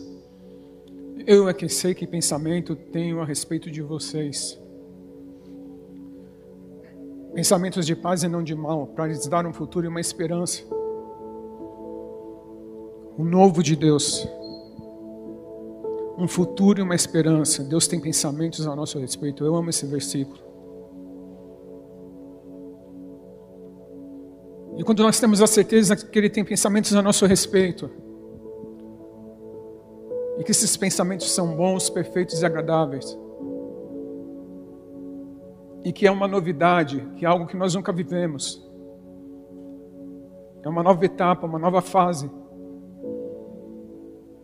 Eu 1.27 1.49
é 1.49 1.53
que 1.53 1.69
sei 1.69 1.93
que 1.93 2.07
pensamento 2.07 2.77
tenho 2.77 3.21
a 3.21 3.25
respeito 3.25 3.69
de 3.69 3.83
vocês. 3.83 4.57
Pensamentos 7.35 7.85
de 7.85 7.97
paz 7.97 8.23
e 8.23 8.29
não 8.29 8.45
de 8.45 8.55
mal, 8.55 8.87
para 8.87 9.09
lhes 9.09 9.27
dar 9.27 9.45
um 9.45 9.53
futuro 9.53 9.87
e 9.87 9.89
uma 9.89 10.01
esperança. 10.01 10.63
O 13.19 13.25
novo 13.25 13.61
de 13.61 13.75
Deus 13.75 14.25
um 16.25 16.29
futuro 16.29 16.81
e 16.81 16.83
uma 16.83 16.95
esperança. 16.95 17.63
Deus 17.63 17.87
tem 17.87 18.01
pensamentos 18.01 18.67
a 18.67 18.75
nosso 18.75 18.99
respeito. 18.99 19.45
Eu 19.45 19.55
amo 19.55 19.69
esse 19.69 19.87
versículo. 19.87 20.43
E 24.79 24.83
quando 24.83 25.03
nós 25.03 25.21
temos 25.21 25.43
a 25.43 25.47
certeza 25.47 25.95
que 25.95 26.19
Ele 26.19 26.31
tem 26.31 26.45
pensamentos 26.45 26.95
a 26.97 27.03
nosso 27.03 27.27
respeito, 27.27 27.91
e 30.39 30.43
que 30.43 30.51
esses 30.51 30.77
pensamentos 30.77 31.31
são 31.31 31.55
bons, 31.55 31.89
perfeitos 31.89 32.43
e 32.43 32.47
agradáveis, 32.47 33.17
e 35.85 35.93
que 35.93 36.07
é 36.07 36.11
uma 36.11 36.27
novidade, 36.27 37.07
que 37.17 37.25
é 37.25 37.29
algo 37.29 37.47
que 37.47 37.57
nós 37.57 37.75
nunca 37.75 37.93
vivemos, 37.93 38.67
é 40.63 40.69
uma 40.69 40.83
nova 40.83 41.05
etapa, 41.05 41.47
uma 41.47 41.59
nova 41.59 41.83
fase, 41.83 42.29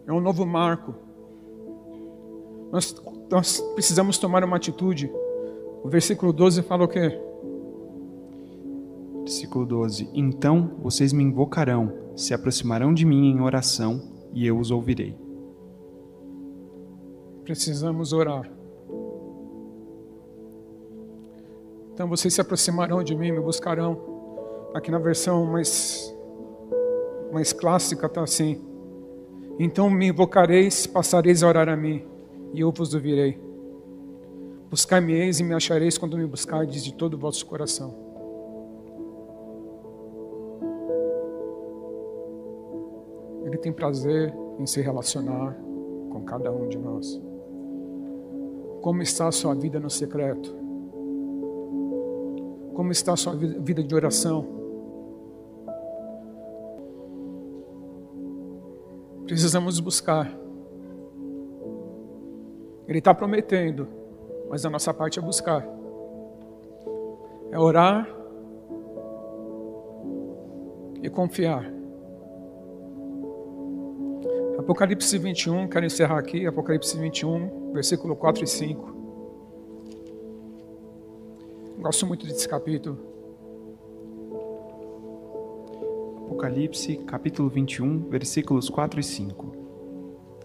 é 0.07 0.13
um 0.13 0.21
novo 0.21 0.45
marco. 0.47 1.10
Nós, 2.71 2.95
nós 3.31 3.61
precisamos 3.75 4.17
tomar 4.19 4.45
uma 4.45 4.57
atitude. 4.57 5.11
O 5.83 5.89
versículo 5.89 6.33
12 6.33 6.63
fala 6.63 6.85
o 6.85 6.89
quê? 6.89 7.19
Versículo 9.19 9.67
12: 9.67 10.09
Então 10.15 10.77
vocês 10.83 11.13
me 11.13 11.23
invocarão, 11.25 11.93
se 12.17 12.33
aproximarão 12.33 12.95
de 12.95 13.05
mim 13.05 13.31
em 13.31 13.41
oração, 13.41 14.01
e 14.33 14.47
eu 14.47 14.59
os 14.59 14.71
ouvirei. 14.71 15.17
Precisamos 17.45 18.13
orar. 18.13 18.51
Então 21.93 22.09
vocês 22.09 22.33
se 22.33 22.41
aproximarão 22.41 23.03
de 23.03 23.15
mim, 23.15 23.33
me 23.33 23.41
buscarão. 23.41 23.99
Aqui 24.73 24.91
na 24.91 24.99
versão 24.99 25.45
mais, 25.45 26.15
mais 27.33 27.53
clássica 27.53 28.07
está 28.07 28.23
assim. 28.23 28.61
Então 29.59 29.91
me 29.91 30.09
invocareis, 30.09 30.87
passareis 30.87 31.43
a 31.43 31.49
orar 31.49 31.69
a 31.69 31.77
mim, 31.77 32.07
e 32.53 32.61
eu 32.61 32.71
vos 32.71 32.95
ouvirei. 32.95 33.39
Buscar-me-eis 34.71 35.41
e 35.41 35.45
me 35.45 35.55
achareis 35.55 35.99
quando 35.99 36.17
me 36.17 36.27
buscardes 36.27 36.85
de 36.85 36.95
todo 36.95 37.15
o 37.15 37.19
vosso 37.19 37.45
coração. 37.47 37.95
Ele 43.45 43.59
tem 43.59 43.73
prazer 43.73 44.33
em 44.59 44.67
se 44.67 44.81
relacionar 44.81 45.57
com 46.11 46.23
cada 46.25 46.53
um 46.53 46.69
de 46.69 46.79
nós. 46.79 47.21
Como 48.81 49.03
está 49.03 49.29
a 49.29 49.33
sua 49.33 49.55
vida 49.55 49.81
no 49.81 49.91
secreto? 49.91 50.55
Como 52.75 52.93
está 52.93 53.13
a 53.13 53.17
sua 53.17 53.35
vida 53.35 53.83
de 53.83 53.95
oração? 53.95 54.47
Precisamos 59.27 59.79
buscar. 59.81 60.40
Ele 62.91 62.99
está 62.99 63.15
prometendo, 63.15 63.87
mas 64.49 64.67
a 64.67 64.71
nossa 64.71 64.93
parte 64.93 65.21
é 65.21 65.23
buscar. 65.23 65.65
É 67.53 67.57
orar 67.57 68.05
e 71.01 71.09
confiar. 71.09 71.73
Apocalipse 74.59 75.17
21, 75.17 75.69
quero 75.69 75.87
encerrar 75.87 76.19
aqui, 76.19 76.45
Apocalipse 76.45 76.99
21, 76.99 77.73
versículo 77.73 78.17
4 78.17 78.43
e 78.43 78.47
5. 78.49 78.95
Gosto 81.79 82.07
muito 82.09 82.27
desse 82.27 82.49
capítulo. 82.49 82.99
Apocalipse, 86.25 86.97
capítulo 87.07 87.49
21, 87.49 88.09
versículos 88.09 88.69
4 88.69 88.99
e 88.99 89.05
5. 89.05 89.50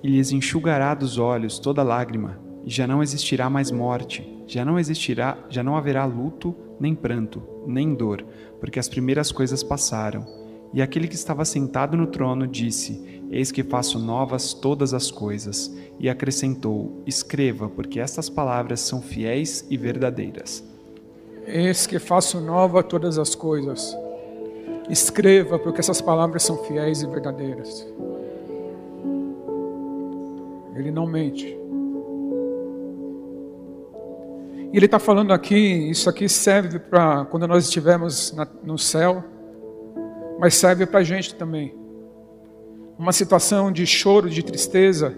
E 0.06 0.08
lhes 0.08 0.32
enxugará 0.32 0.94
dos 0.94 1.18
olhos 1.18 1.58
toda 1.58 1.82
lágrima, 1.82 2.39
e 2.63 2.70
já 2.70 2.86
não 2.86 3.02
existirá 3.02 3.50
mais 3.50 3.72
morte, 3.72 4.24
já 4.46 4.63
não 4.63 4.78
existirá, 4.78 5.36
já 5.50 5.63
não 5.63 5.76
haverá 5.76 6.06
luto, 6.06 6.56
nem 6.80 6.94
pranto, 6.94 7.41
nem 7.65 7.96
dor, 7.96 8.24
porque 8.60 8.78
as 8.78 8.88
primeiras 8.88 9.32
coisas 9.32 9.63
passaram. 9.63 10.24
E 10.72 10.80
aquele 10.80 11.08
que 11.08 11.15
estava 11.15 11.44
sentado 11.44 11.98
no 11.98 12.06
trono 12.06 12.46
disse: 12.46 13.24
Eis 13.32 13.52
que 13.52 13.63
faço 13.63 13.98
novas 13.98 14.54
todas 14.54 14.94
as 14.94 15.10
coisas. 15.10 15.76
E 16.00 16.08
acrescentou: 16.08 17.02
Escreva, 17.08 17.68
porque 17.68 18.00
estas 18.00 18.30
palavras 18.30 18.82
são 18.82 19.02
fiéis 19.02 19.65
e 19.72 19.76
verdadeiras. 19.76 20.63
Eis 21.48 21.88
que 21.88 21.98
faço 21.98 22.39
nova 22.39 22.84
todas 22.84 23.18
as 23.18 23.34
coisas. 23.34 23.98
Escreva, 24.88 25.58
porque 25.58 25.80
essas 25.80 26.00
palavras 26.00 26.44
são 26.44 26.63
fiéis 26.63 27.02
e 27.02 27.08
verdadeiras. 27.08 27.88
Ele 30.86 30.91
não 30.91 31.06
mente. 31.06 31.45
E 34.71 34.78
ele 34.78 34.86
está 34.86 35.00
falando 35.00 35.32
aqui, 35.34 35.56
isso 35.89 36.10
aqui 36.10 36.28
serve 36.30 36.80
para 36.80 37.26
quando 37.26 37.48
nós 37.48 37.65
estivermos 37.65 38.34
na, 38.34 38.48
no 38.63 38.78
céu 38.78 39.24
mas 40.38 40.56
serve 40.56 40.86
para 40.86 41.00
a 41.00 41.04
gente 41.04 41.36
também. 41.36 41.74
Uma 42.98 43.12
situação 43.12 43.71
de 43.71 43.86
choro, 43.86 44.30
de 44.30 44.43
tristeza, 44.43 45.15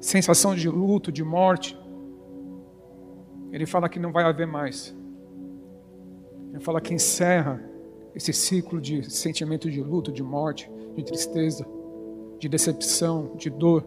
sensação 0.00 0.54
de 0.54 0.68
luto, 0.68 1.12
de 1.12 1.22
morte. 1.22 1.78
Ele 3.52 3.66
fala 3.66 3.88
que 3.88 3.98
não 3.98 4.12
vai 4.12 4.24
haver 4.24 4.46
mais. 4.46 4.94
Ele 6.52 6.60
fala 6.60 6.80
que 6.80 6.94
encerra 6.94 7.62
esse 8.14 8.32
ciclo 8.32 8.80
de 8.80 9.08
sentimento 9.10 9.70
de 9.70 9.80
luto, 9.80 10.10
de 10.10 10.22
morte, 10.22 10.70
de 10.96 11.04
tristeza, 11.04 11.66
de 12.38 12.48
decepção, 12.48 13.32
de 13.36 13.50
dor. 13.50 13.84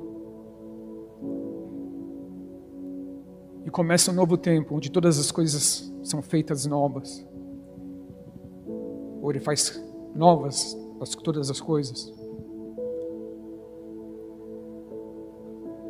Começa 3.73 4.11
um 4.11 4.13
novo 4.13 4.37
tempo, 4.37 4.75
onde 4.75 4.91
todas 4.91 5.19
as 5.19 5.31
coisas 5.31 5.91
são 6.03 6.21
feitas 6.21 6.65
novas. 6.65 7.25
Ou 9.19 9.31
ele 9.31 9.39
faz 9.39 9.83
novas 10.15 10.77
todas 11.21 11.49
as 11.49 11.59
coisas. 11.59 12.13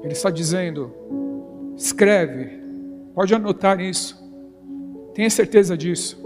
Ele 0.01 0.13
está 0.13 0.29
dizendo: 0.31 0.91
escreve, 1.75 2.59
pode 3.13 3.35
anotar 3.35 3.79
isso, 3.79 4.17
tenha 5.13 5.29
certeza 5.29 5.77
disso. 5.77 6.21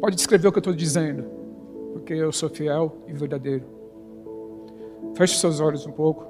Pode 0.00 0.16
escrever 0.16 0.48
o 0.48 0.52
que 0.52 0.58
eu 0.58 0.60
estou 0.60 0.74
dizendo, 0.74 1.24
porque 1.92 2.12
eu 2.12 2.32
sou 2.32 2.48
fiel 2.48 2.96
e 3.06 3.12
verdadeiro. 3.12 3.64
Feche 5.14 5.38
seus 5.38 5.60
olhos 5.60 5.86
um 5.86 5.92
pouco. 5.92 6.26